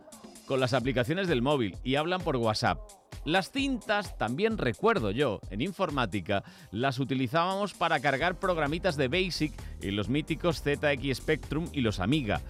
[0.53, 2.79] con las aplicaciones del móvil y hablan por WhatsApp.
[3.25, 9.93] Las cintas, también recuerdo yo, en informática, las utilizábamos para cargar programitas de BASIC y
[9.93, 12.43] los míticos ZX Spectrum y los Amiga.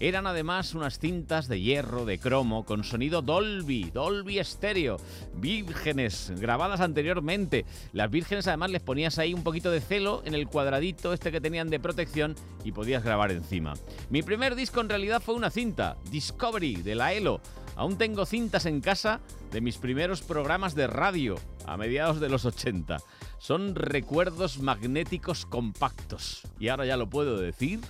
[0.00, 4.96] Eran además unas cintas de hierro, de cromo, con sonido Dolby, Dolby estéreo,
[5.34, 7.64] vírgenes, grabadas anteriormente.
[7.92, 11.40] Las vírgenes además les ponías ahí un poquito de celo en el cuadradito este que
[11.40, 13.74] tenían de protección y podías grabar encima.
[14.08, 17.40] Mi primer disco en realidad fue una cinta, Discovery, de la ELO.
[17.74, 22.44] Aún tengo cintas en casa de mis primeros programas de radio a mediados de los
[22.44, 22.98] 80.
[23.38, 26.42] Son recuerdos magnéticos compactos.
[26.58, 27.80] Y ahora ya lo puedo decir.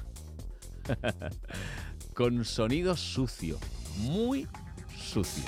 [2.18, 3.61] con sonido sucio,
[3.98, 4.48] muy
[5.09, 5.44] sucio.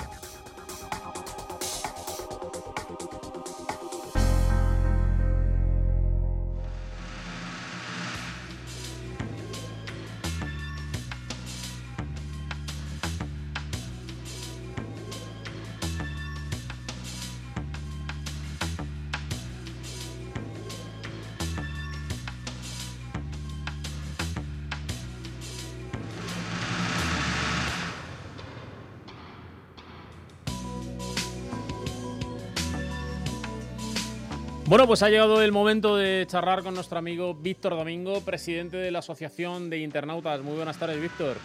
[34.71, 38.89] Bueno, pues ha llegado el momento de charlar con nuestro amigo Víctor Domingo, presidente de
[38.89, 40.39] la Asociación de Internautas.
[40.39, 41.35] Muy buenas tardes, Víctor.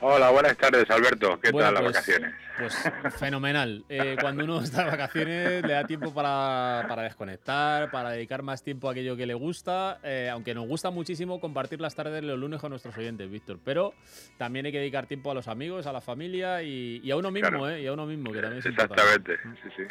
[0.00, 1.36] Hola, buenas tardes, Alberto.
[1.42, 2.34] ¿Qué Bueno, tal las pues- vacaciones?
[2.56, 3.84] Pues fenomenal.
[3.88, 8.62] Eh, cuando uno está de vacaciones le da tiempo para, para desconectar, para dedicar más
[8.62, 12.22] tiempo a aquello que le gusta, eh, aunque nos gusta muchísimo compartir las tardes de
[12.22, 13.58] los lunes con nuestros oyentes, Víctor.
[13.64, 13.94] Pero
[14.38, 17.32] también hay que dedicar tiempo a los amigos, a la familia y, y a uno
[17.32, 17.68] mismo, Claro.
[17.70, 17.82] ¿eh?
[17.82, 19.02] Y a uno mismo, que también es importante.
[19.02, 19.82] Exactamente, sí, sí.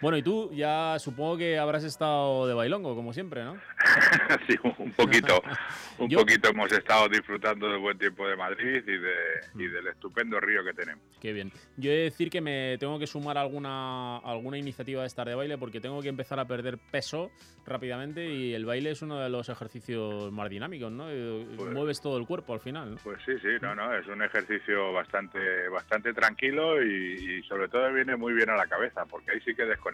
[0.00, 3.56] Bueno, y tú ya supongo que habrás estado de bailongo, como siempre, ¿no?
[4.46, 5.42] Sí, un- poquito,
[5.98, 9.14] un Yo- poquito hemos estado disfrutando del buen tiempo de Madrid y, de,
[9.56, 11.04] y del estupendo río que tenemos.
[11.20, 11.52] Qué bien.
[11.76, 15.06] Yo he de decir que me tengo que sumar a alguna, a alguna iniciativa de
[15.06, 17.30] estar de baile porque tengo que empezar a perder peso
[17.66, 21.10] rápidamente y el baile es uno de los ejercicios más dinámicos, ¿no?
[21.10, 22.92] Eh, Mueves todo el cuerpo al final.
[22.92, 22.96] ¿no?
[23.04, 27.92] Pues sí, sí, no, no, es un ejercicio bastante, bastante tranquilo y, y sobre todo
[27.92, 29.89] viene muy bien a la cabeza porque ahí sí que desconectas.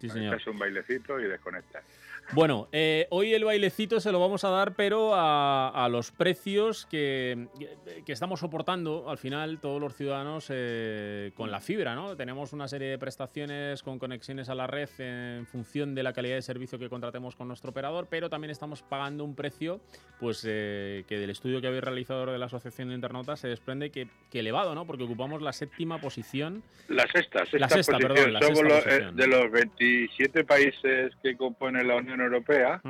[0.00, 0.34] Sí, señor.
[0.34, 1.82] Haces un bailecito y desconectas.
[2.32, 6.86] Bueno, eh, hoy el bailecito se lo vamos a dar, pero a, a los precios
[6.86, 7.48] que,
[8.06, 12.16] que estamos soportando al final todos los ciudadanos eh, con la fibra, ¿no?
[12.16, 16.36] Tenemos una serie de prestaciones con conexiones a la red en función de la calidad
[16.36, 19.82] de servicio que contratemos con nuestro operador, pero también estamos pagando un precio,
[20.18, 23.90] pues eh, que del estudio que habéis realizado de la Asociación de Internautas se desprende
[23.90, 24.86] que, que elevado, ¿no?
[24.86, 26.62] Porque ocupamos la séptima posición.
[26.88, 28.14] La sexta, sexta, La sexta, posición.
[28.14, 29.16] perdón, la Somos sexta los- eh, posición.
[29.16, 32.80] de los 27 países que componen la Unión Europea,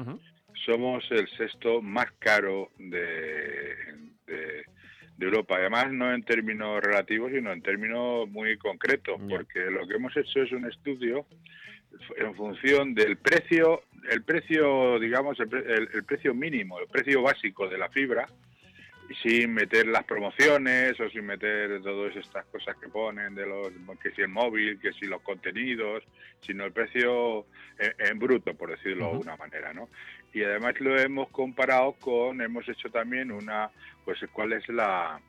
[0.65, 3.75] somos el sexto más caro de,
[4.27, 4.65] de,
[5.17, 5.57] de Europa.
[5.57, 10.43] Además, no en términos relativos, sino en términos muy concretos, porque lo que hemos hecho
[10.43, 11.27] es un estudio
[12.17, 17.23] en función del precio, el precio, digamos, el, pre- el- el precio mínimo, el precio
[17.23, 18.27] básico de la fibra,
[19.23, 23.71] sin meter las promociones o sin meter todas estas cosas que ponen de los
[24.03, 26.03] que si el móvil, que si los contenidos,
[26.41, 27.47] sino el precio
[27.79, 29.89] en, en bruto, por decirlo de una manera, ¿no?
[30.33, 33.71] Y además lo hemos comparado con, hemos hecho también una,
[34.05, 35.21] pues cuál es la,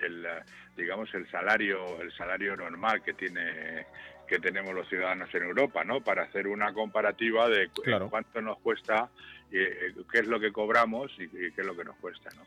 [0.00, 0.28] el, eh,
[0.76, 3.86] digamos el salario, el salario normal que tiene
[4.28, 6.00] que tenemos los ciudadanos en Europa, ¿no?
[6.00, 8.08] Para hacer una comparativa de Claro.
[8.08, 9.10] cuánto nos cuesta,
[9.50, 12.42] eh, qué es lo que cobramos y, y qué es lo que nos cuesta, ¿no?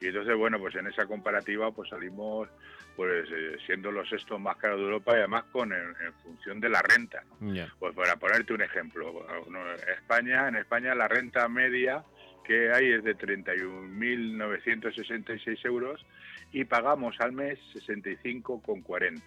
[0.00, 2.48] Y entonces, bueno, pues en esa comparativa pues salimos
[2.96, 6.58] pues eh, siendo los sextos más caros de Europa y además con en, en función
[6.60, 7.22] de la renta.
[7.78, 9.26] Pues para ponerte un ejemplo,
[9.98, 12.02] España, en España la renta media
[12.44, 16.04] que hay es de 31.966 euros
[16.52, 19.20] y pagamos al mes 65,40.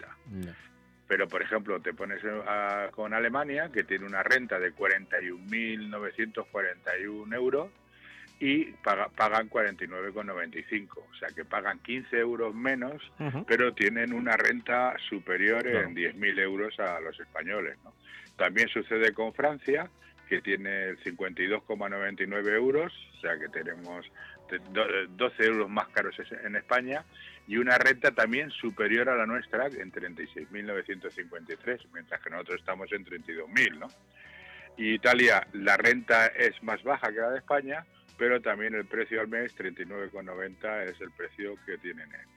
[1.06, 7.70] Pero, por ejemplo, te pones a- con Alemania, que tiene una renta de 41.941 euros
[8.40, 11.00] y paga- pagan 49,95.
[11.10, 13.00] O sea, que pagan 15 euros menos,
[13.46, 15.80] pero tienen una renta superior Claro.
[15.88, 17.76] en 10.000 euros a los españoles.
[17.84, 17.94] ¿no?
[18.36, 19.88] También sucede con Francia,
[20.28, 24.04] que tiene el 52,99 euros, o sea que tenemos
[24.50, 27.04] de- do- 12 euros más caros en España,
[27.46, 33.04] y una renta también superior a la nuestra, en 36.953, mientras que nosotros estamos en
[33.04, 33.88] 32.000, ¿no?
[34.76, 37.84] Y Italia, la renta es más baja que la de España,
[38.18, 42.08] pero también el precio al mes, 39,90, es el precio que tienen.
[42.14, 42.34] en-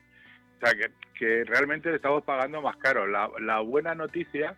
[0.58, 3.06] O sea, que, que realmente le estamos pagando más caro.
[3.06, 4.56] La, la buena noticia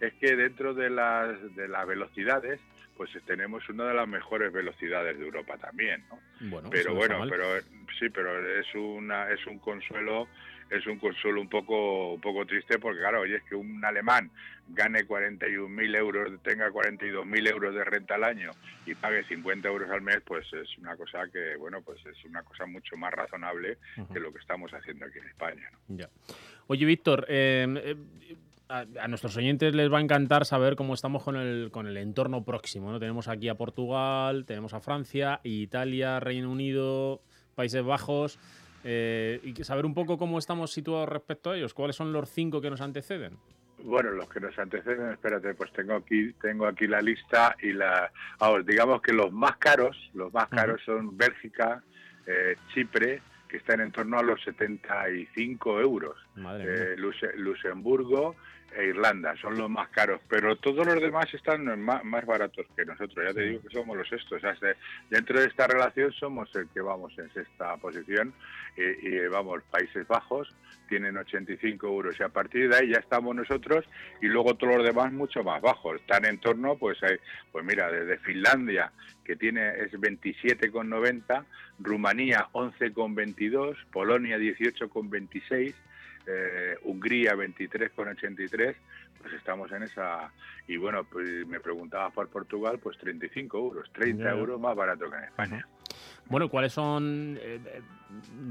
[0.00, 2.58] es que dentro de las, de las velocidades,
[2.96, 6.18] pues tenemos una de las mejores velocidades de Europa también, ¿no?
[6.48, 7.60] Bueno, pero bueno, pero
[7.98, 10.26] sí, pero es una es un consuelo
[10.72, 14.30] es un consuelo un poco un poco triste porque claro, oye, es que un alemán
[14.68, 18.50] gane 41.000 euros, tenga 42.000 euros de renta al año
[18.86, 22.42] y pague 50 euros al mes, pues es una cosa que, bueno, pues es una
[22.42, 23.76] cosa mucho más razonable
[24.12, 25.70] que lo que estamos haciendo aquí en España.
[25.72, 25.96] ¿no?
[25.96, 26.08] Ya.
[26.68, 28.36] Oye, Víctor, eh, eh,
[28.68, 31.98] a, a nuestros oyentes les va a encantar saber cómo estamos con el, con el
[31.98, 32.90] entorno próximo.
[32.90, 32.98] ¿no?
[32.98, 37.20] Tenemos aquí a Portugal, tenemos a Francia, Italia, Reino Unido,
[37.54, 38.38] Países Bajos.
[38.84, 41.74] Eh, y saber un poco cómo estamos situados respecto a ellos.
[41.74, 43.36] ¿Cuáles son los cinco que nos anteceden?
[43.84, 48.12] Bueno, los que nos anteceden, espérate, pues tengo aquí tengo aquí la lista y la
[48.38, 51.82] ahora digamos que los más caros, los más caros son Bélgica,
[52.26, 56.16] eh, Chipre, que están en torno a los 75 euros.
[56.36, 56.96] Madre Eh,
[57.36, 58.36] Luxemburgo
[58.76, 62.84] e Irlanda son los más caros, pero todos los demás están más, más baratos que
[62.84, 63.24] nosotros.
[63.26, 64.38] Ya te digo que somos los sextos.
[64.38, 64.76] O sea, se-
[65.10, 68.32] dentro de esta relación somos el que vamos en sexta posición
[68.76, 70.54] y, y, vamos, Países Bajos
[70.88, 73.84] tienen 85 euros y a partir de ahí ya estamos nosotros
[74.20, 76.00] y luego todos los demás mucho más bajos.
[76.00, 77.16] Están en torno, pues, hay-
[77.50, 78.92] pues mira, desde Finlandia
[79.24, 81.44] que tiene es 27,90,
[81.78, 85.74] Rumanía 11,22, Polonia 18,26,
[86.26, 88.74] eh, Hungría 23,83,
[89.20, 90.30] pues estamos en esa...
[90.68, 94.30] Y bueno, pues me preguntabas por Portugal, pues 35 euros, 30 Ya.
[94.30, 95.66] euros más barato que en España.
[96.26, 97.80] Bueno, ¿cuáles son, eh, eh,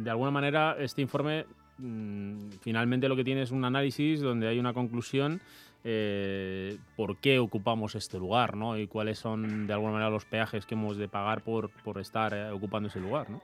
[0.03, 1.45] de alguna manera, este informe
[1.77, 5.41] mm, finalmente lo que tiene es un análisis donde hay una conclusión
[5.83, 8.77] eh, por qué ocupamos este lugar, ¿no?
[8.77, 12.33] Y cuáles son, de alguna manera, los peajes que hemos de pagar por, por estar
[12.35, 13.41] eh, ocupando ese lugar, ¿no?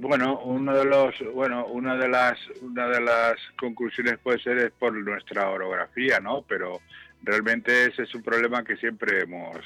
[0.00, 4.70] Bueno, uno de los, bueno, una de las, una de las conclusiones puede ser es
[4.70, 6.42] por nuestra orografía, ¿no?
[6.42, 6.80] Pero
[7.20, 9.58] realmente ese es un problema que siempre hemos,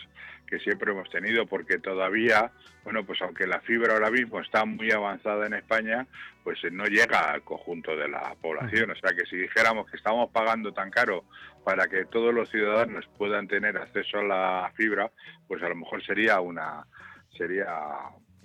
[0.46, 2.50] que siempre hemos tenido, porque todavía,
[2.82, 6.06] bueno, pues aunque la fibra ahora mismo está muy avanzada en España,
[6.42, 8.90] pues no llega al conjunto de la población.
[8.90, 11.24] O sea que si dijéramos que estamos pagando tan caro
[11.62, 15.10] para que todos los ciudadanos puedan tener acceso a la fibra,
[15.46, 16.86] pues a lo mejor sería una,
[17.36, 17.76] sería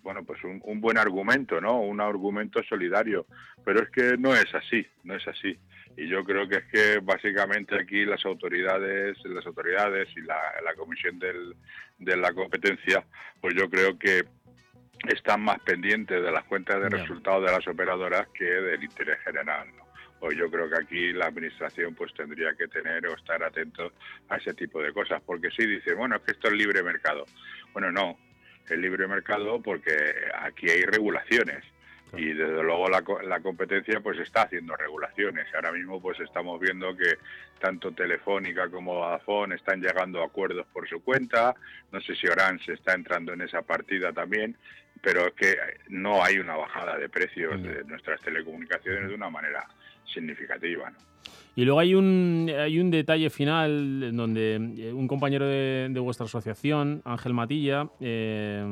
[0.08, 1.82] bueno, pues un, un buen argumento, ¿no?
[1.82, 3.26] Un argumento solidario.
[3.66, 5.60] Pero es que no es así, no es así.
[5.98, 10.76] Y yo creo que es que básicamente aquí las autoridades, las autoridades y la, la
[10.76, 11.54] comisión del,
[11.98, 13.04] de la competencia,
[13.42, 14.24] pues yo creo que
[15.10, 19.68] están más pendientes de las cuentas de resultados de las operadoras que del interés general,
[19.76, 19.88] ¿no?
[20.22, 23.92] Pues yo creo que aquí la administración pues tendría que tener o estar atento
[24.30, 27.26] a ese tipo de cosas, porque sí dice, bueno, es que esto es libre mercado.
[27.74, 28.18] Bueno, no,
[28.70, 29.96] el libre mercado porque
[30.42, 31.64] aquí hay regulaciones
[32.16, 35.46] y desde luego la, la competencia pues está haciendo regulaciones.
[35.54, 37.18] Ahora mismo pues estamos viendo que
[37.60, 41.56] tanto Telefónica como Vodafone están llegando a acuerdos por su cuenta.
[41.92, 44.56] No sé si Orange está entrando en esa partida también,
[45.02, 45.58] pero es que
[45.90, 49.68] no hay una bajada de precios de nuestras telecomunicaciones de una manera
[50.06, 50.90] significativa.
[50.90, 50.98] ¿no?
[51.58, 56.00] Y luego hay un, hay un detalle final en donde eh, un compañero de, de
[56.00, 58.64] vuestra asociación, Ángel Matilla, eh,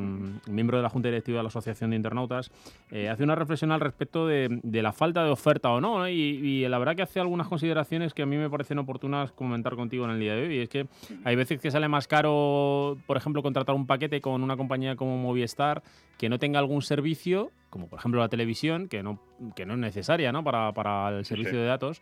[0.48, 2.52] miembro de la Junta Directiva de la Asociación de Internautas,
[2.92, 5.98] eh, hace una reflexión al respecto de, de la falta de oferta o no.
[5.98, 6.08] ¿no?
[6.08, 9.76] Y, y la verdad que hace algunas consideraciones que a mí me parecen oportunas comentar
[9.76, 10.56] contigo en el día de hoy.
[10.58, 10.86] Y es que
[11.24, 15.18] hay veces que sale más caro, por ejemplo, contratar un paquete con una compañía como
[15.18, 15.82] Movistar
[16.20, 19.20] que no tenga algún servicio, como por ejemplo la televisión, que no,
[19.56, 20.44] que no es necesaria ¿no?
[20.44, 21.58] Para, para el servicio sí.
[21.58, 22.00] de datos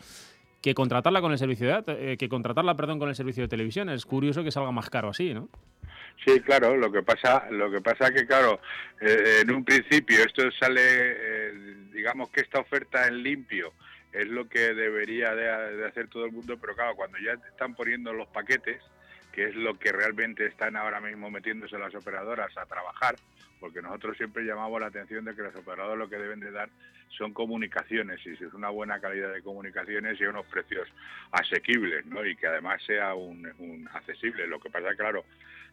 [0.63, 3.89] que contratarla con el servicio de eh, que contratarla, perdón, con el servicio de televisión.
[3.89, 5.49] Es curioso que salga más caro así, ¿no?
[6.25, 8.61] Sí, claro, lo que pasa, lo que pasa que claro,
[9.01, 13.73] eh, en un principio esto sale, eh, digamos que esta oferta en limpio
[14.13, 18.13] es lo que debería de, hacer todo el mundo, pero claro, cuando ya están poniendo
[18.13, 18.81] los paquetes,
[19.33, 23.15] que es lo que realmente están ahora mismo metiéndose las operadoras a trabajar,
[23.63, 26.67] porque nosotros siempre llamamos la atención de que las operadoras lo que deben de dar
[27.17, 30.85] son comunicaciones y si es una buena calidad de comunicaciones y unos precios
[31.31, 32.25] asequibles, ¿no?
[32.25, 34.47] Y que además sea un, un accesible.
[34.47, 35.23] Lo que pasa, claro,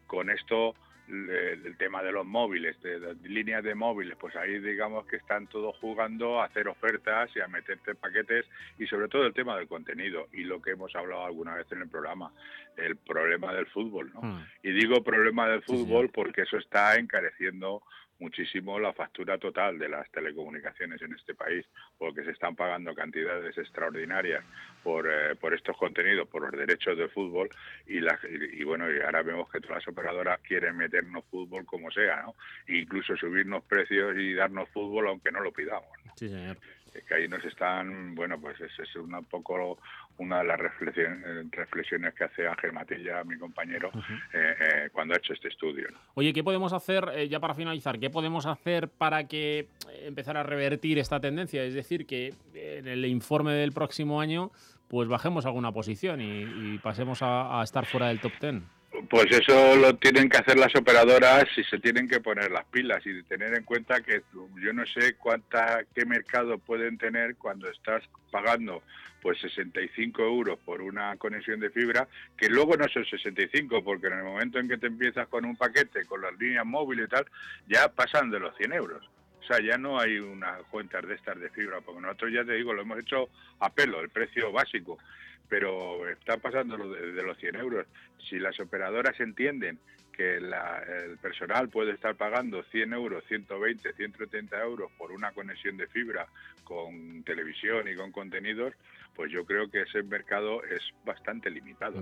[0.07, 0.77] con esto
[1.11, 5.47] el tema de los móviles, de, de líneas de móviles, pues ahí digamos que están
[5.49, 8.47] todos jugando a hacer ofertas y a meterte paquetes
[8.79, 11.83] y sobre todo el tema del contenido y lo que hemos hablado alguna vez en
[11.83, 12.33] el programa,
[12.77, 14.21] el problema del fútbol, ¿no?
[14.23, 14.47] Hmm.
[14.63, 17.80] Y digo problema del Sí, fútbol porque eso está encareciendo
[18.21, 21.67] muchísimo la factura total de las telecomunicaciones en este país,
[21.99, 24.45] porque se están pagando cantidades extraordinarias
[24.83, 27.49] por, eh, por estos contenidos, por los derechos del fútbol,
[27.87, 32.23] y, y bueno, y ahora vemos que todas las operadoras quieren meternos fútbol como sea,
[32.23, 32.35] ¿no?
[32.67, 35.91] E incluso subirnos precios y darnos fútbol aunque no lo pidamos.
[36.05, 36.13] ¿no?
[36.17, 36.57] Sí, señor.
[36.95, 39.79] Es que ahí nos están, bueno, pues es, es un poco
[40.19, 43.91] una de las reflexiones, reflexiones que hace Ángel Matilla, mi compañero,
[44.33, 45.89] eh, eh, cuando ha hecho este estudio.
[45.91, 45.99] ¿no?
[46.15, 49.67] Oye, ¿qué podemos hacer, eh, ya para finalizar, qué podemos hacer para que eh,
[50.03, 51.63] empezar a revertir esta tendencia?
[51.63, 54.51] Es decir, que eh, en el informe del próximo año
[54.89, 58.80] pues bajemos alguna posición y, y pasemos a, a estar fuera del top 10.
[59.09, 63.05] Pues eso lo tienen que hacer las operadoras y se tienen que poner las pilas
[63.07, 64.23] y tener en cuenta que
[64.61, 68.83] yo no sé cuánta qué mercado pueden tener cuando estás pagando
[69.21, 74.15] pues 65 euros por una conexión de fibra, que luego no son 65, porque en
[74.15, 77.27] el momento en que te empiezas con un paquete, con las líneas móviles y tal,
[77.69, 79.09] ya pasan de los 100 euros.
[79.41, 82.55] O sea, ya no hay unas cuentas de estas de fibra, porque nosotros ya te
[82.55, 83.29] digo, lo hemos hecho
[83.59, 84.99] a pelo, el precio básico,
[85.51, 87.87] pero está pasando lo de, de los 100 euros.
[88.29, 89.79] Si las operadoras entienden
[90.13, 95.77] que la- el personal puede estar pagando 100 euros, 120, 130 euros por una conexión
[95.77, 96.27] de fibra
[96.65, 98.73] con televisión y con contenidos,
[99.15, 102.01] pues yo creo que ese mercado es bastante limitado.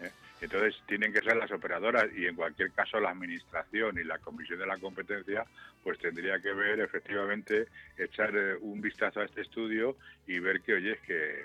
[0.00, 0.10] ¿eh?
[0.42, 4.58] Entonces tienen que ser las operadoras y en cualquier caso la administración y la comisión
[4.58, 5.44] de la competencia
[5.84, 9.96] pues tendría que ver efectivamente echar eh, un vistazo a este estudio
[10.26, 11.44] y ver que oye que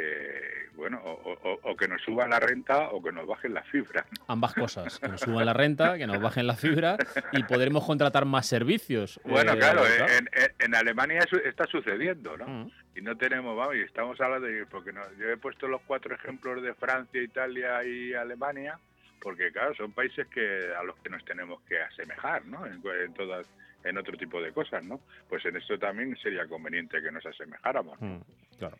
[0.00, 3.62] que bueno o, o- o que nos suban la renta o que nos bajen la
[3.62, 6.98] fibra Ambas cosas, que nos suban la renta, que nos bajen la fibra
[7.32, 9.18] y podremos contratar más servicios.
[9.24, 12.46] Bueno, Eh, claro, en, en- en Alemania eso está sucediendo, ¿no?
[12.46, 12.70] Mm.
[12.96, 16.14] Y no tenemos, vamos, y estamos hablando de, porque no, yo he puesto los cuatro
[16.14, 18.78] ejemplos de Francia, Italia y Alemania,
[19.20, 22.66] porque claro, son países que a los que nos tenemos que asemejar, ¿no?
[22.66, 23.46] En, en todas,
[23.88, 25.00] en otro tipo de cosas, ¿no?
[25.28, 28.00] Pues en esto también sería conveniente que nos asemejáramos.
[28.00, 28.16] Mm,
[28.58, 28.76] claro.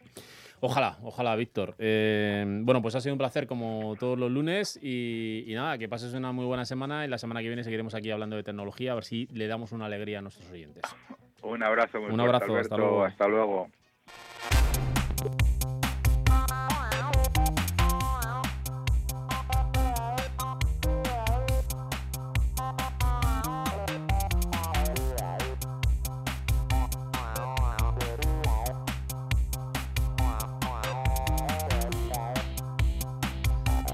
[0.60, 1.74] Ojalá, ojalá, Víctor.
[1.78, 5.88] Eh, bueno, pues ha sido un placer como todos los lunes y, y nada, que
[5.88, 8.92] pases una muy buena semana y la semana que viene seguiremos aquí hablando de tecnología
[8.92, 10.82] a ver si le damos una alegría a nuestros oyentes.
[11.42, 13.04] Un abrazo muy Un fuerte, abrazo, hasta luego.
[13.04, 13.68] Hasta luego.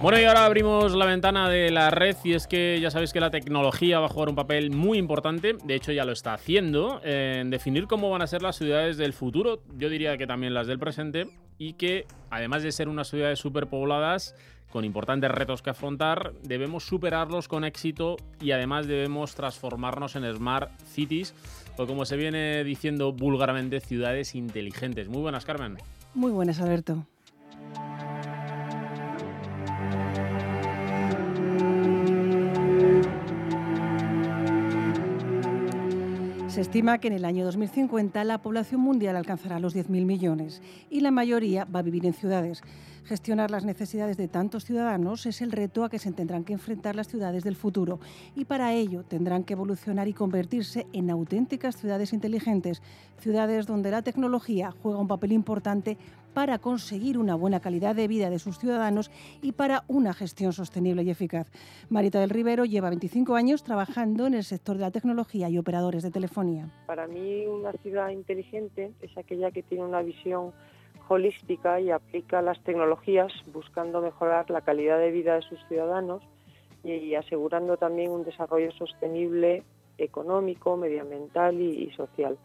[0.02, 3.20] Bueno, y ahora abrimos la ventana de la red y es que ya sabéis que
[3.20, 7.00] la tecnología va a jugar un papel muy importante, de hecho ya lo está haciendo,
[7.04, 10.66] en definir cómo van a ser las ciudades del futuro, yo diría que también las
[10.66, 14.34] del presente, y que además de ser unas ciudades superpobladas,
[14.72, 20.68] con importantes retos que afrontar, debemos superarlos con éxito y además debemos transformarnos en smart
[20.84, 21.32] cities,
[21.76, 25.08] o como se viene diciendo vulgarmente, ciudades inteligentes.
[25.08, 25.78] Muy buenas, Carmen.
[26.12, 27.06] Muy buenas, Alberto.
[36.52, 41.00] Se estima que en el año 2050 la población mundial alcanzará los 10.000 millones y
[41.00, 42.60] la mayoría va a vivir en ciudades.
[43.04, 46.94] Gestionar las necesidades de tantos ciudadanos es el reto a que se tendrán que enfrentar
[46.94, 47.98] las ciudades del futuro
[48.36, 52.80] y para ello tendrán que evolucionar y convertirse en auténticas ciudades inteligentes,
[53.18, 55.98] ciudades donde la tecnología juega un papel importante
[56.32, 59.10] para conseguir una buena calidad de vida de sus ciudadanos
[59.42, 61.50] y para una gestión sostenible y eficaz.
[61.90, 66.02] Marita del Rivero lleva 25 años trabajando en el sector de la tecnología y operadores
[66.02, 66.70] de telefonía.
[66.86, 70.52] Para mí una ciudad inteligente es aquella que tiene una visión
[71.12, 76.22] holística y aplica las tecnologías buscando mejorar la calidad de vida de sus ciudadanos
[76.84, 79.62] y asegurando también un desarrollo sostenible
[79.98, 82.36] económico, medioambiental y, social.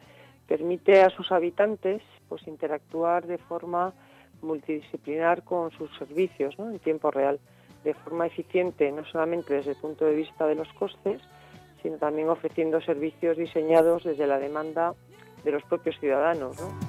[0.48, 3.94] Permite a sus habitantes pues interactuar de forma
[4.42, 7.40] multidisciplinar con sus servicios en tiempo real,
[7.84, 11.22] de forma eficiente, no solamente desde el punto de vista de los costes,
[11.82, 14.94] sino también ofreciendo servicios diseñados desde la demanda
[15.44, 16.60] de los propios ciudadanos.
[16.60, 16.87] ¿no?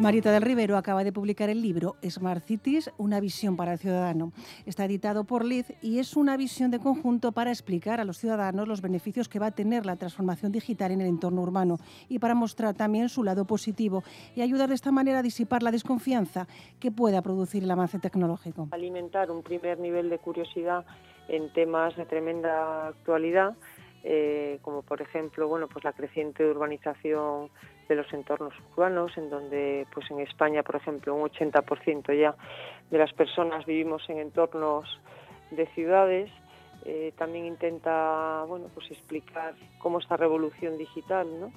[0.00, 4.32] Marita del Rivero acaba de publicar el libro Smart Cities, una visión para el ciudadano.
[4.64, 8.66] Está editado por Liz y es una visión de conjunto para explicar a los ciudadanos
[8.66, 11.76] los beneficios que va a tener la transformación digital en el entorno urbano
[12.08, 14.02] y para mostrar también su lado positivo
[14.34, 16.48] y ayudar de esta manera a disipar la desconfianza
[16.78, 18.68] que pueda producir el avance tecnológico.
[18.70, 20.86] Alimentar un primer nivel de curiosidad
[21.28, 23.54] en temas de tremenda actualidad,
[24.02, 27.50] eh, como por ejemplo, bueno, pues la creciente urbanización
[27.88, 32.34] de los entornos urbanos, en donde, pues en España, por ejemplo, un 80% ya
[32.90, 35.00] de las personas vivimos en entornos
[35.50, 36.30] de ciudades.
[36.86, 41.52] Eh, también intenta, bueno, pues explicar cómo esta revolución digital, ¿no?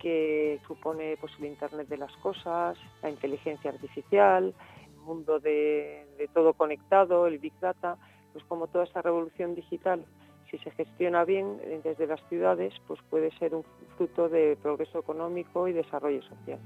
[0.00, 4.52] que supone pues el Internet de las cosas, la inteligencia artificial,
[4.86, 7.96] el mundo de, de todo conectado, el Big Data,
[8.32, 10.04] pues como toda esta revolución digital
[10.58, 13.64] si se gestiona bien eh, desde las ciudades, pues puede ser un
[13.96, 16.58] fruto de progreso económico y desarrollo social.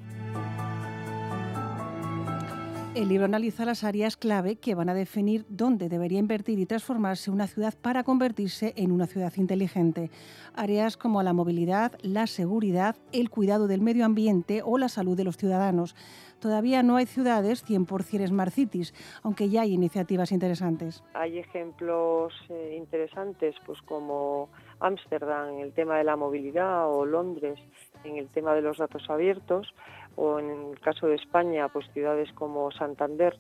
[2.95, 7.31] El libro analiza las áreas clave que van a definir dónde debería invertir y transformarse
[7.31, 10.11] una ciudad para convertirse en una ciudad inteligente.
[10.57, 15.25] Áreas como la movilidad, la seguridad, el cuidado del medio ambiente o la salud de
[15.25, 15.95] los ciudadanos.
[16.41, 21.05] Todavía no hay ciudades 100% Smart Cities, aunque ya hay iniciativas interesantes.
[21.15, 24.49] Hay ejemplos eh, interesantes, pues como
[24.81, 27.61] Ámsterdam en el tema de la movilidad o Londres
[28.05, 29.75] en el tema de los datos abiertos
[30.19, 33.37] o en el caso de España, pues ciudades como Santander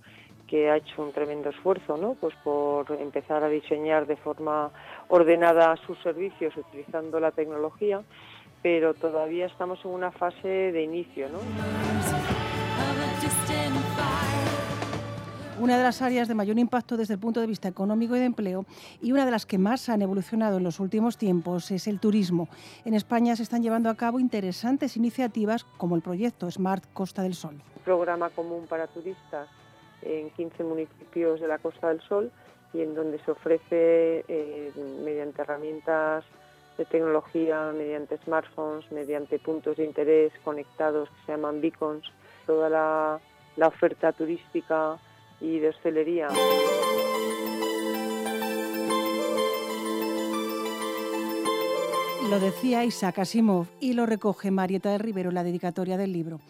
[0.46, 2.14] que ha hecho un tremendo esfuerzo, ¿no?
[2.14, 4.70] Pues por empezar a diseñar de forma
[5.08, 8.00] ordenada sus servicios utilizando la tecnología,
[8.62, 11.97] pero todavía estamos en una fase de inicio, ¿no?
[15.60, 18.26] Una de las áreas de mayor impacto desde el punto de vista económico y de
[18.26, 18.64] empleo
[19.02, 22.48] y una de las que más han evolucionado en los últimos tiempos es el turismo.
[22.84, 27.34] En España se están llevando a cabo interesantes iniciativas como el proyecto Smart Costa del
[27.34, 27.60] Sol.
[27.84, 29.48] Programa común para turistas
[30.02, 32.30] en 15 municipios de la Costa del Sol
[32.72, 34.72] y en donde se ofrece eh,
[35.04, 36.24] mediante herramientas
[36.76, 42.04] de tecnología, mediante smartphones, mediante puntos de interés conectados que se llaman beacons,
[42.46, 43.20] toda la,
[43.56, 44.98] la oferta turística
[45.40, 46.28] y de hostelería.
[52.28, 56.40] Lo decía Isaac Asimov y lo recoge Marieta del Rivero en la dedicatoria del libro.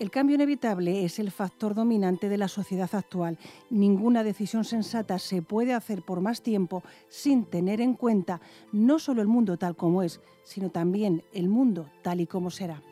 [0.00, 3.38] El cambio inevitable es el factor dominante de la sociedad actual.
[3.68, 8.40] Ninguna decisión sensata se puede hacer por más tiempo sin tener en cuenta
[8.72, 12.82] no solo el mundo tal como es, sino también el mundo tal y como será.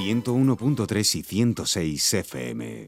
[0.00, 2.86] 101.3 y 106 FM.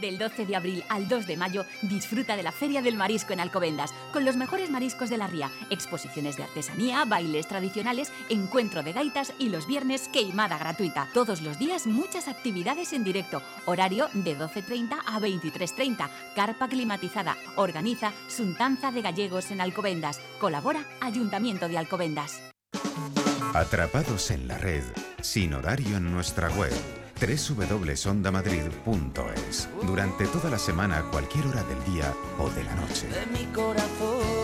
[0.00, 3.40] Del 12 de abril al 2 de mayo disfruta de la Feria del Marisco en
[3.40, 8.94] Alcobendas, con los mejores mariscos de la ría, exposiciones de artesanía, bailes tradicionales, encuentro de
[8.94, 11.08] gaitas y los viernes queimada gratuita.
[11.12, 18.12] Todos los días muchas actividades en directo, horario de 12.30 a 23.30, carpa climatizada, organiza
[18.28, 22.51] Suntanza de Gallegos en Alcobendas, colabora Ayuntamiento de Alcobendas.
[23.54, 24.82] Atrapados en la red,
[25.20, 26.72] sin horario en nuestra web
[27.20, 29.68] www.ondamadrid.es.
[29.82, 33.08] Durante toda la semana, cualquier hora del día o de la noche.
[33.08, 34.41] de mi corazón.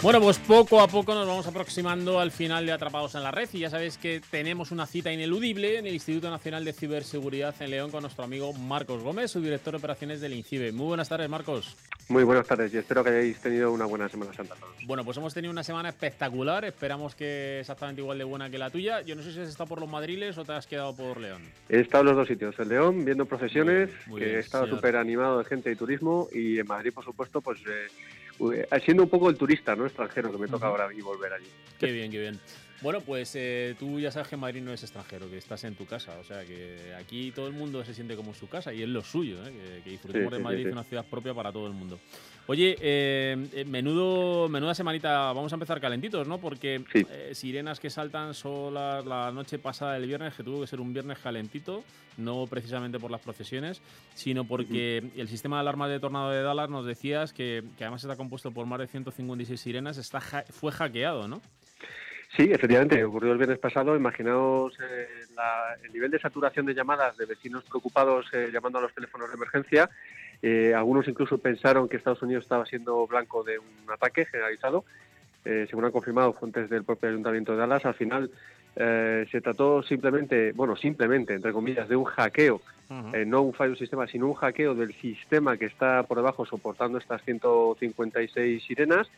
[0.00, 3.48] Bueno, pues poco a poco nos vamos aproximando al final de Atrapados en la Red
[3.52, 7.72] y ya sabéis que tenemos una cita ineludible en el Instituto Nacional de Ciberseguridad en
[7.72, 10.70] León con nuestro amigo Marcos Gómez, su director de operaciones del INCIBE.
[10.70, 11.76] Muy buenas tardes, Marcos.
[12.08, 14.54] Muy buenas tardes y espero que hayáis tenido una buena Semana Santa.
[14.86, 18.70] Bueno, pues hemos tenido una semana espectacular, esperamos que exactamente igual de buena que la
[18.70, 19.00] tuya.
[19.00, 21.42] Yo no sé si has estado por los Madriles o te has quedado por León.
[21.68, 24.68] He estado en los dos sitios, en León viendo procesiones, muy que bien, he estado
[24.68, 27.88] súper animado de gente y turismo, y en Madrid, por supuesto, pues eh,
[28.40, 29.86] eh, siendo un poco el turista, ¿no?
[29.86, 31.48] Extranjero, que me toca ahora y volver allí.
[31.78, 32.40] Qué bien, qué bien.
[32.80, 35.84] Bueno, pues eh, tú ya sabes que Madrid no es extranjero, que estás en tu
[35.86, 36.16] casa.
[36.20, 38.88] O sea, que aquí todo el mundo se siente como en su casa y es
[38.88, 39.52] lo suyo, ¿eh?
[39.52, 40.72] que, que disfrutemos Sí, de Madrid, sí, sí.
[40.72, 41.98] una ciudad propia para todo el mundo.
[42.50, 46.38] Oye, eh, eh, menudo, menuda semanita, vamos a empezar calentitos, ¿no?
[46.38, 50.80] Porque eh, sirenas que saltan solas la noche pasada del viernes, que tuvo que ser
[50.80, 51.84] un viernes calentito,
[52.16, 53.82] no precisamente por las procesiones,
[54.14, 58.02] sino porque el sistema de alarmas de tornado de Dallas nos decías que, que además
[58.02, 61.42] está compuesto por más de 156 sirenas, está fue hackeado, ¿no?
[62.36, 63.96] Sí, efectivamente, ocurrió el viernes pasado.
[63.96, 68.82] Imaginaos eh, la- el nivel de saturación de llamadas de vecinos preocupados eh, llamando a
[68.82, 69.88] los teléfonos de emergencia.
[70.42, 74.84] Eh, algunos incluso pensaron que Estados Unidos estaba siendo blanco de un ataque generalizado.
[75.44, 78.30] Según han confirmado fuentes del propio Ayuntamiento de Dallas, al final
[78.74, 82.60] se trató simplemente, bueno, simplemente, entre comillas, de un hackeo,
[83.14, 86.44] eh, no un fallo del sistema, sino un hackeo del sistema que está por debajo
[86.44, 89.08] soportando estas 156 sirenas.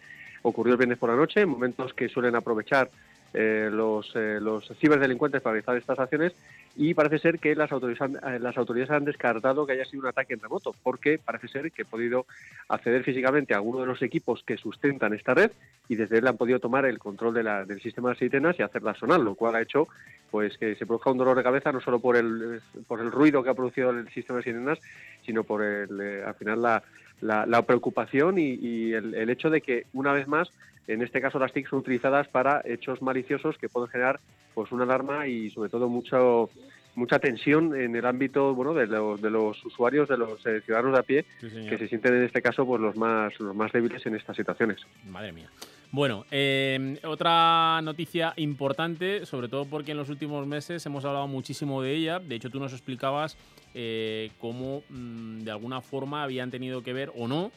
[0.42, 2.90] Ocurrió el viernes por la noche, en momentos que suelen aprovechar
[3.32, 6.32] eh, los, eh, los ciberdelincuentes para realizar estas acciones
[6.76, 10.00] y parece ser que las autoridades, han, eh, las autoridades han descartado que haya sido
[10.02, 12.26] un ataque en remoto porque parece ser que he podido
[12.68, 15.52] acceder físicamente a alguno de los equipos que sustentan esta red
[15.88, 18.62] y desde él han podido tomar el control de la- del sistema de sirenas y
[18.62, 19.86] hacerlas sonar, lo cual ha hecho
[20.32, 23.42] pues que se produzca un dolor de cabeza no solo por el, por el ruido
[23.44, 24.78] que ha producido el sistema de sirenas,
[25.24, 26.82] sino por el, eh, al final la,
[27.20, 30.50] la, la preocupación y, y el, el hecho de que una vez más
[30.86, 34.20] en este caso las TIC son utilizadas para hechos maliciosos que pueden generar
[34.54, 36.50] pues una alarma y sobre todo mucho
[36.96, 40.92] mucha tensión en el ámbito bueno de los, de los usuarios, de los eh, ciudadanos
[40.92, 43.70] de a pie, Sí, que se sienten en este caso pues los más los más
[43.72, 44.78] débiles en estas situaciones.
[45.08, 45.48] Madre mía.
[45.92, 51.82] Bueno, eh, otra noticia importante, sobre todo porque en los últimos meses hemos hablado muchísimo
[51.82, 52.20] de ella.
[52.20, 53.36] De hecho, tú nos explicabas
[53.74, 57.50] eh, cómo mm, de alguna forma habían tenido que ver o no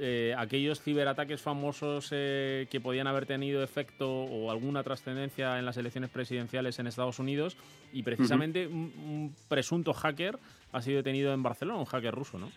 [0.00, 5.76] eh, aquellos ciberataques famosos eh, que podían haber tenido efecto o alguna trascendencia en las
[5.76, 7.56] elecciones presidenciales en Estados Unidos.
[7.92, 10.38] Y precisamente un, un presunto hacker
[10.72, 12.52] ha sido detenido en Barcelona, un hacker ruso, ¿no?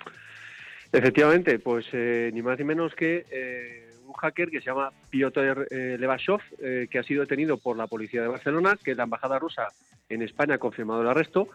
[0.94, 5.68] Efectivamente, pues eh, ni más ni menos que eh, un hacker que se llama Piotr
[5.72, 9.40] eh, Levashov, eh, que ha sido detenido por la policía de Barcelona, que la embajada
[9.40, 9.70] rusa
[10.10, 11.48] en España ha confirmado el arresto,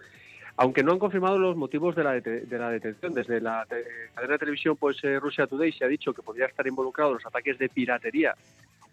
[0.57, 3.13] aunque no han confirmado los motivos de la, de la detención.
[3.13, 3.67] Desde la
[4.15, 7.15] cadena de televisión pues eh, Russia Today se ha dicho que podría estar involucrado en
[7.17, 8.35] los ataques de piratería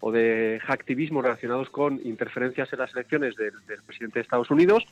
[0.00, 3.52] o de hacktivismo relacionados con interferencias en las elecciones del,
[3.86, 4.84] presidente de Estados Unidos.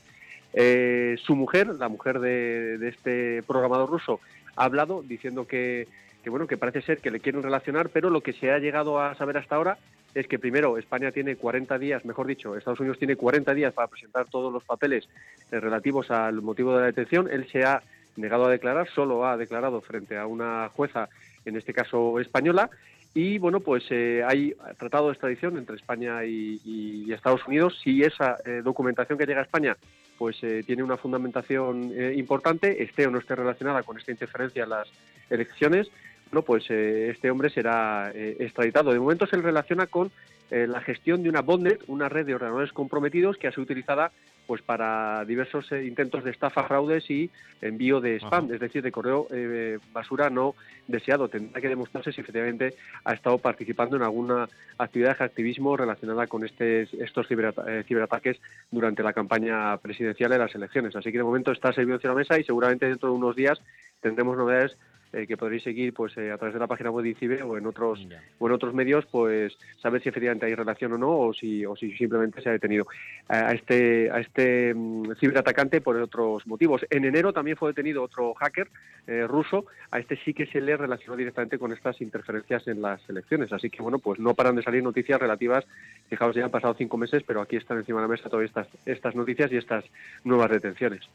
[0.55, 4.21] Eh, su mujer, la mujer de este programador ruso,
[4.57, 5.87] ha hablado diciendo que,
[6.23, 9.01] que, bueno que parece ser que le quieren relacionar, pero lo que se ha llegado
[9.01, 9.79] a saber hasta ahora
[10.15, 13.89] es que primero España tiene 40 días, mejor dicho, Estados Unidos tiene 40 días para
[13.89, 15.09] presentar todos los papeles
[15.51, 17.29] eh, relativos al motivo de la detención.
[17.31, 17.83] Él se ha
[18.17, 21.09] negado a declarar, solo ha declarado frente a una jueza,
[21.45, 22.69] en este caso española.
[23.15, 27.79] Y bueno, pues eh, hay tratado de extradición entre España y, Estados Unidos.
[27.83, 29.77] Si esa eh, documentación que llega a España
[30.19, 34.89] pues tiene una fundamentación importante, esté o no esté relacionada con esta interferencia en las
[35.29, 35.91] elecciones,
[36.33, 38.91] bueno, pues eh, este hombre será eh, extraditado.
[38.91, 40.11] De momento se le relaciona con
[40.51, 44.11] eh, la gestión de una botnet, una red de ordenadores comprometidos que ha sido utilizada
[44.47, 47.31] pues para diversos eh, intentos de estafa, fraudes y
[47.61, 50.55] envío de spam, es decir, de correo eh, basura no
[50.89, 51.29] deseado.
[51.29, 52.75] Tendrá que demostrarse si efectivamente
[53.05, 59.03] ha estado participando en alguna actividad de activismo relacionada con este, estos ciberata- ciberataques durante
[59.03, 60.97] la campaña presidencial de las elecciones.
[60.97, 63.37] Así que de momento está servido encima de la mesa y seguramente dentro de unos
[63.37, 63.61] días
[64.01, 64.77] tendremos novedades
[65.13, 67.59] eh, que podréis seguir pues eh, a través de la página web de ICIBE o
[67.59, 68.07] en otros
[68.39, 71.77] o en otros medios pues saber si efectivamente hay relación o no o si o
[71.77, 72.87] si simplemente se ha detenido.
[73.29, 76.87] A este a este mm, ciberatacante por otros motivos.
[76.89, 78.69] En enero también fue detenido otro hacker
[79.07, 79.67] eh, ruso.
[79.91, 83.53] A este sí que se le relacionó directamente con estas interferencias en las elecciones.
[83.53, 85.67] Así que bueno pues no paran de salir noticias relativas.
[86.09, 88.69] Fijaos ya han pasado cinco meses pero aquí están encima de la mesa todas estas
[88.87, 89.85] estas noticias y estas
[90.25, 91.07] nuevas detenciones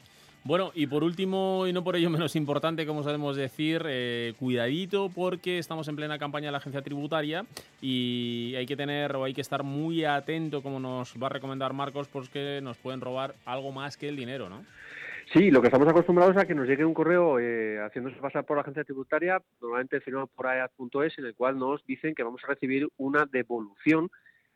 [0.43, 5.09] Bueno, y por último, y no por ello menos importante, como sabemos decir, eh, cuidadito
[5.13, 7.45] porque estamos en plena campaña de la agencia tributaria
[7.81, 11.73] y hay que tener o hay que estar muy atento, como nos va a recomendar
[11.73, 14.63] Marcos, porque nos pueden robar algo más que el dinero, ¿no?
[15.33, 18.45] Sí, lo que estamos acostumbrados es a que nos llegue un correo eh, haciéndose pasar
[18.45, 22.41] por la agencia tributaria, normalmente firmado por aeat.es, en el cual nos dicen que vamos
[22.45, 24.09] a recibir una devolución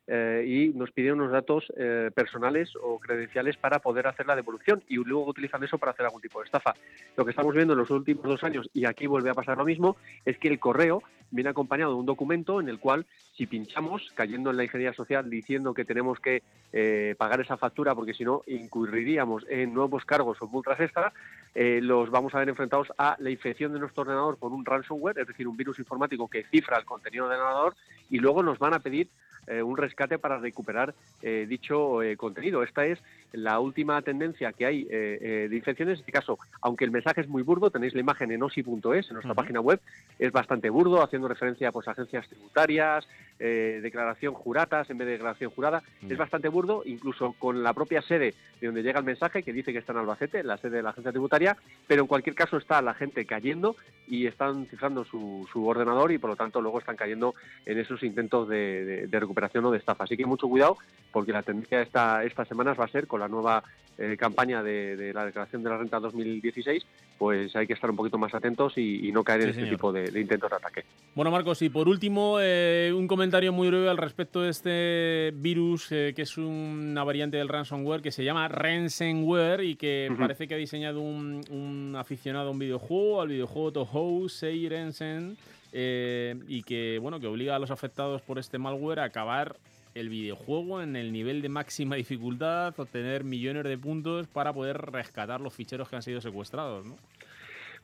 [0.08, 4.84] eh, y nos piden unos datos eh, personales o credenciales para poder hacer la devolución
[4.88, 6.74] y luego utilizan eso para hacer algún tipo de estafa.
[7.16, 9.66] Lo que estamos viendo en los últimos dos años, y aquí vuelve a pasar lo
[9.66, 14.12] mismo, es que el correo viene acompañado de un documento en el cual si pinchamos,
[14.14, 16.43] cayendo en la ingeniería social diciendo que tenemos que
[16.74, 21.14] eh, pagar esa factura porque si no incurriríamos en nuevos cargos o multas extra,
[21.56, 25.20] eh, los vamos a ver enfrentados a la infección de nuestro ordenador por un ransomware,
[25.20, 27.76] es decir, un virus informático que cifra el contenido del ordenador
[28.10, 29.10] y luego nos van a pedir
[29.47, 32.64] eh, un rescate para recuperar eh, dicho eh, contenido.
[32.64, 33.00] Esta es
[33.34, 35.96] la última tendencia que hay eh, de infecciones.
[35.96, 39.14] En este caso, aunque el mensaje es muy burdo, tenéis la imagen en osi.es, en
[39.14, 39.80] nuestra página web,
[40.18, 43.08] es bastante burdo, haciendo referencia pues, a agencias tributarias,
[43.44, 45.82] eh, declaración juratas en vez de declaración jurada.
[46.12, 49.74] Es bastante burdo, incluso con la propia sede de donde llega el mensaje, que dice
[49.74, 52.82] que está en Albacete, la sede de la agencia tributaria, pero en cualquier caso está
[52.82, 53.76] la gente cayendo
[54.08, 57.34] y están cifrando su, su ordenador y por lo tanto luego están cayendo
[57.66, 60.04] en esos intentos de, de- de recuperación o de estafa.
[60.04, 60.78] Así que mucho cuidado
[61.12, 63.64] porque la tendencia esta, estas semanas va a ser con la nueva
[63.98, 66.86] eh, campaña de, de la declaración de la renta 2016,
[67.22, 69.91] pues hay que estar un poquito más atentos y, y no caer en este tipo
[69.91, 70.86] de, de intentos de ataque.
[71.13, 75.91] Bueno, Marcos, y por último, eh, un comentario muy breve al respecto de este virus,
[75.91, 80.55] eh, que es una variante del ransomware que se llama ransomware y que parece que
[80.55, 85.38] ha diseñado un, un aficionado a un videojuego, al videojuego Toho Seirensen,
[85.74, 89.57] eh, y que, bueno, que obliga a los afectados por este malware a acabar
[89.96, 95.42] el videojuego en el nivel de máxima dificultad, obtener millones de puntos para poder rescatar
[95.42, 96.98] los ficheros que han sido secuestrados, ¿no?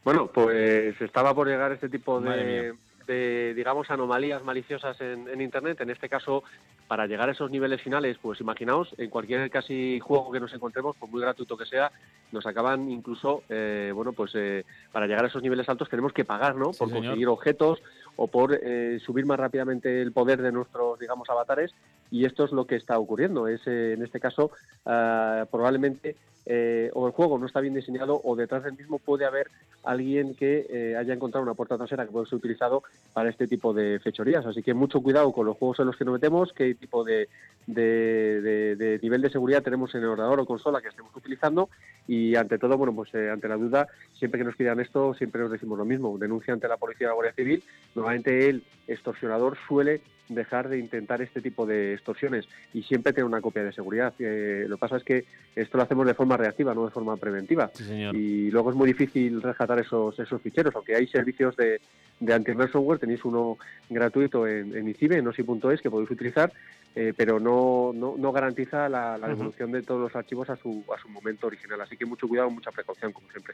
[0.03, 2.73] Bueno, pues estaba por llegar este tipo de,
[3.07, 5.81] de, digamos, anomalías maliciosas en, en Internet.
[5.81, 6.43] En este caso,
[6.87, 10.95] para llegar a esos niveles finales, pues imaginaos, en cualquier casi juego que nos encontremos,
[10.95, 11.91] por muy gratuito que sea,
[12.31, 16.25] nos acaban incluso, eh, bueno, pues eh, para llegar a esos niveles altos tenemos que
[16.25, 16.73] pagar, ¿no?
[16.73, 17.03] Sí, por señor.
[17.03, 17.81] conseguir objetos
[18.17, 21.73] o por eh, subir más rápidamente el poder de nuestros, digamos, avatares.
[22.11, 23.47] y esto es lo que está ocurriendo.
[23.47, 24.51] Es, eh, en este caso,
[24.85, 26.15] ah, probablemente
[26.49, 29.47] eh, o el juego no está bien diseñado o detrás del mismo puede haber
[29.83, 32.83] alguien que eh, haya encontrado una puerta trasera que puede ser utilizado
[33.13, 34.45] para este tipo de fechorías.
[34.45, 37.27] Así que mucho cuidado con los juegos en los que nos metemos, qué tipo de,
[37.67, 41.69] de- de- de nivel de seguridad tenemos en el ordenador o consola que estemos utilizando
[42.07, 43.87] y ante todo, bueno, pues eh, ante la duda,
[44.17, 46.17] siempre que nos pidan esto, siempre nos decimos lo mismo.
[46.17, 47.63] Denuncia ante la policía o la Guardia Civil.
[47.95, 53.41] Normalmente el extorsionador suele dejar de intentar este tipo de extorsiones y siempre tener una
[53.41, 54.13] copia de seguridad.
[54.19, 55.25] Eh, lo que pasa es que
[55.55, 57.71] esto lo hacemos de forma reactiva, no de forma preventiva.
[58.13, 61.81] Y luego es muy difícil rescatar esos, esos ficheros, aunque hay servicios de,
[62.19, 63.57] de software, tenéis uno
[63.89, 66.51] gratuito en, en ICIBE, en osi.es, que podéis utilizar,
[66.95, 70.99] eh, pero no, no, no garantiza la, devolución de todos los archivos a su, a
[70.99, 71.79] su momento original.
[71.81, 73.53] Así que mucho cuidado, mucha precaución, como siempre.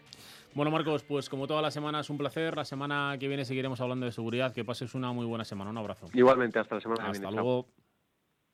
[0.53, 2.55] Bueno, Marcos, pues como todas las semanas, un placer.
[2.55, 4.53] La semana que viene seguiremos hablando de seguridad.
[4.53, 5.71] Que pases una muy buena semana.
[5.71, 6.07] Un abrazo.
[6.13, 7.35] Igualmente, hasta la semana que Hasta viene.
[7.35, 7.67] Chao.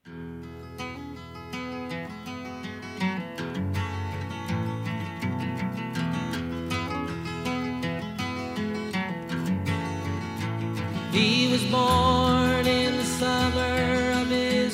[0.05, 0.48] luego.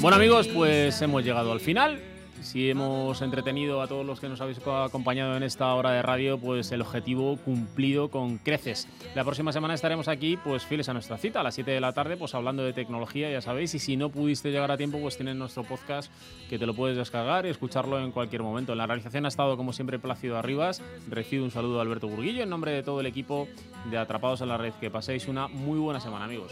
[0.05, 1.99] Bueno amigos, pues hemos llegado al final.
[2.45, 6.01] Si hemos entretenido a todos los que nos habéis co- acompañado en esta hora de
[6.01, 8.87] radio, pues el objetivo cumplido con creces.
[9.15, 11.91] La próxima semana estaremos aquí, pues fieles a nuestra cita, a las 7 de la
[11.93, 13.73] tarde, pues hablando de tecnología, ya sabéis.
[13.75, 16.11] Y si no pudiste llegar a tiempo, pues tienes nuestro podcast
[16.49, 18.71] que te lo puedes descargar y escucharlo en cualquier momento.
[18.73, 20.81] En la realización ha estado, como siempre, Plácido Arribas.
[21.09, 23.47] Recibo un saludo de Alberto Burguillo en nombre de todo el equipo
[23.89, 24.73] de Atrapados en la Red.
[24.79, 26.51] Que paséis una muy buena semana, amigos.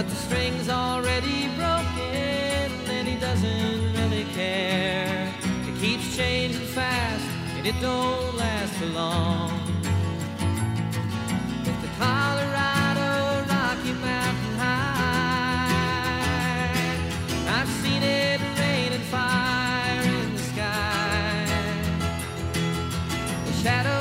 [0.00, 5.30] But the string's already broken and he doesn't really care.
[5.68, 7.22] It keeps changing fast
[7.58, 9.50] and it don't last for long.
[11.66, 15.90] With the Colorado Rocky Mountain High,
[17.60, 21.44] I've seen it rain and fire in the sky.
[23.44, 23.99] The shadow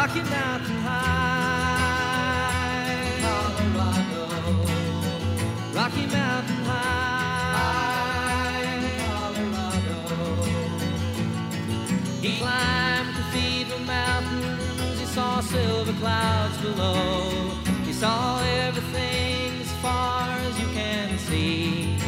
[0.00, 2.00] Rocky Mountain High,
[3.20, 4.24] Colorado.
[5.74, 8.00] Rocky Mountain High,
[9.04, 9.98] Colorado.
[12.22, 17.50] He climbed the Cathedral Mountains, he saw silver clouds below.
[17.84, 21.98] He saw everything as far as you can see.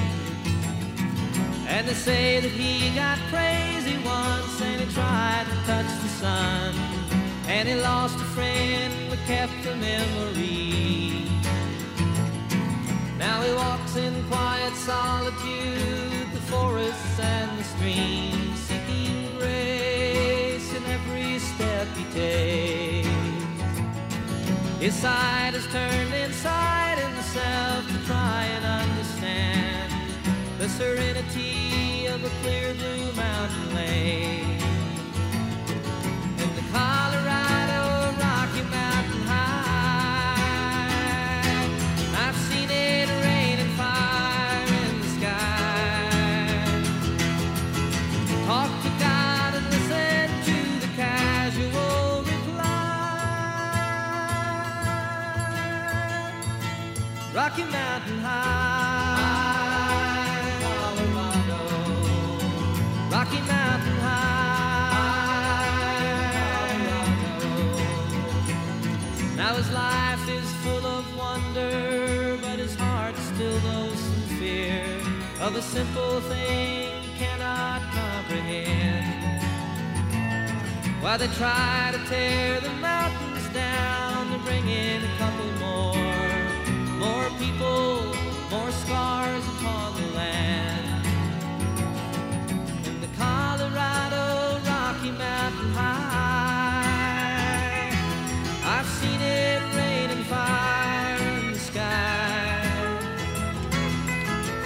[1.69, 6.92] And they say that he got crazy once and he tried to touch the sun.
[7.55, 11.27] And he lost a friend but kept a memory.
[13.19, 21.39] Now he walks in quiet solitude, the forests and the streams, seeking grace in every
[21.39, 23.09] step he takes.
[24.81, 29.93] His side is turned inside himself to try and understand
[30.59, 34.62] the serenity of a clear blue mountain lake.
[57.35, 59.23] Rocky Mountain High,
[60.61, 61.61] Colorado.
[63.11, 65.33] Rocky Mountain High,
[66.37, 67.47] Colorado.
[69.35, 74.85] Now his life is full of wonder, but his heart still knows some fear
[75.41, 79.43] of a simple thing cannot comprehend.
[81.01, 86.02] While they try to tear the mountains down to bring in a couple more
[87.43, 88.15] people,
[88.51, 91.07] more scars upon the land.
[92.87, 94.25] In the Colorado
[94.71, 97.11] Rocky Mountain High,
[98.75, 102.63] I've seen it rain and fire in the sky.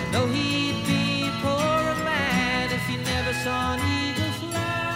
[0.03, 4.87] I know he'd be poorer man if he never saw an eagle fly.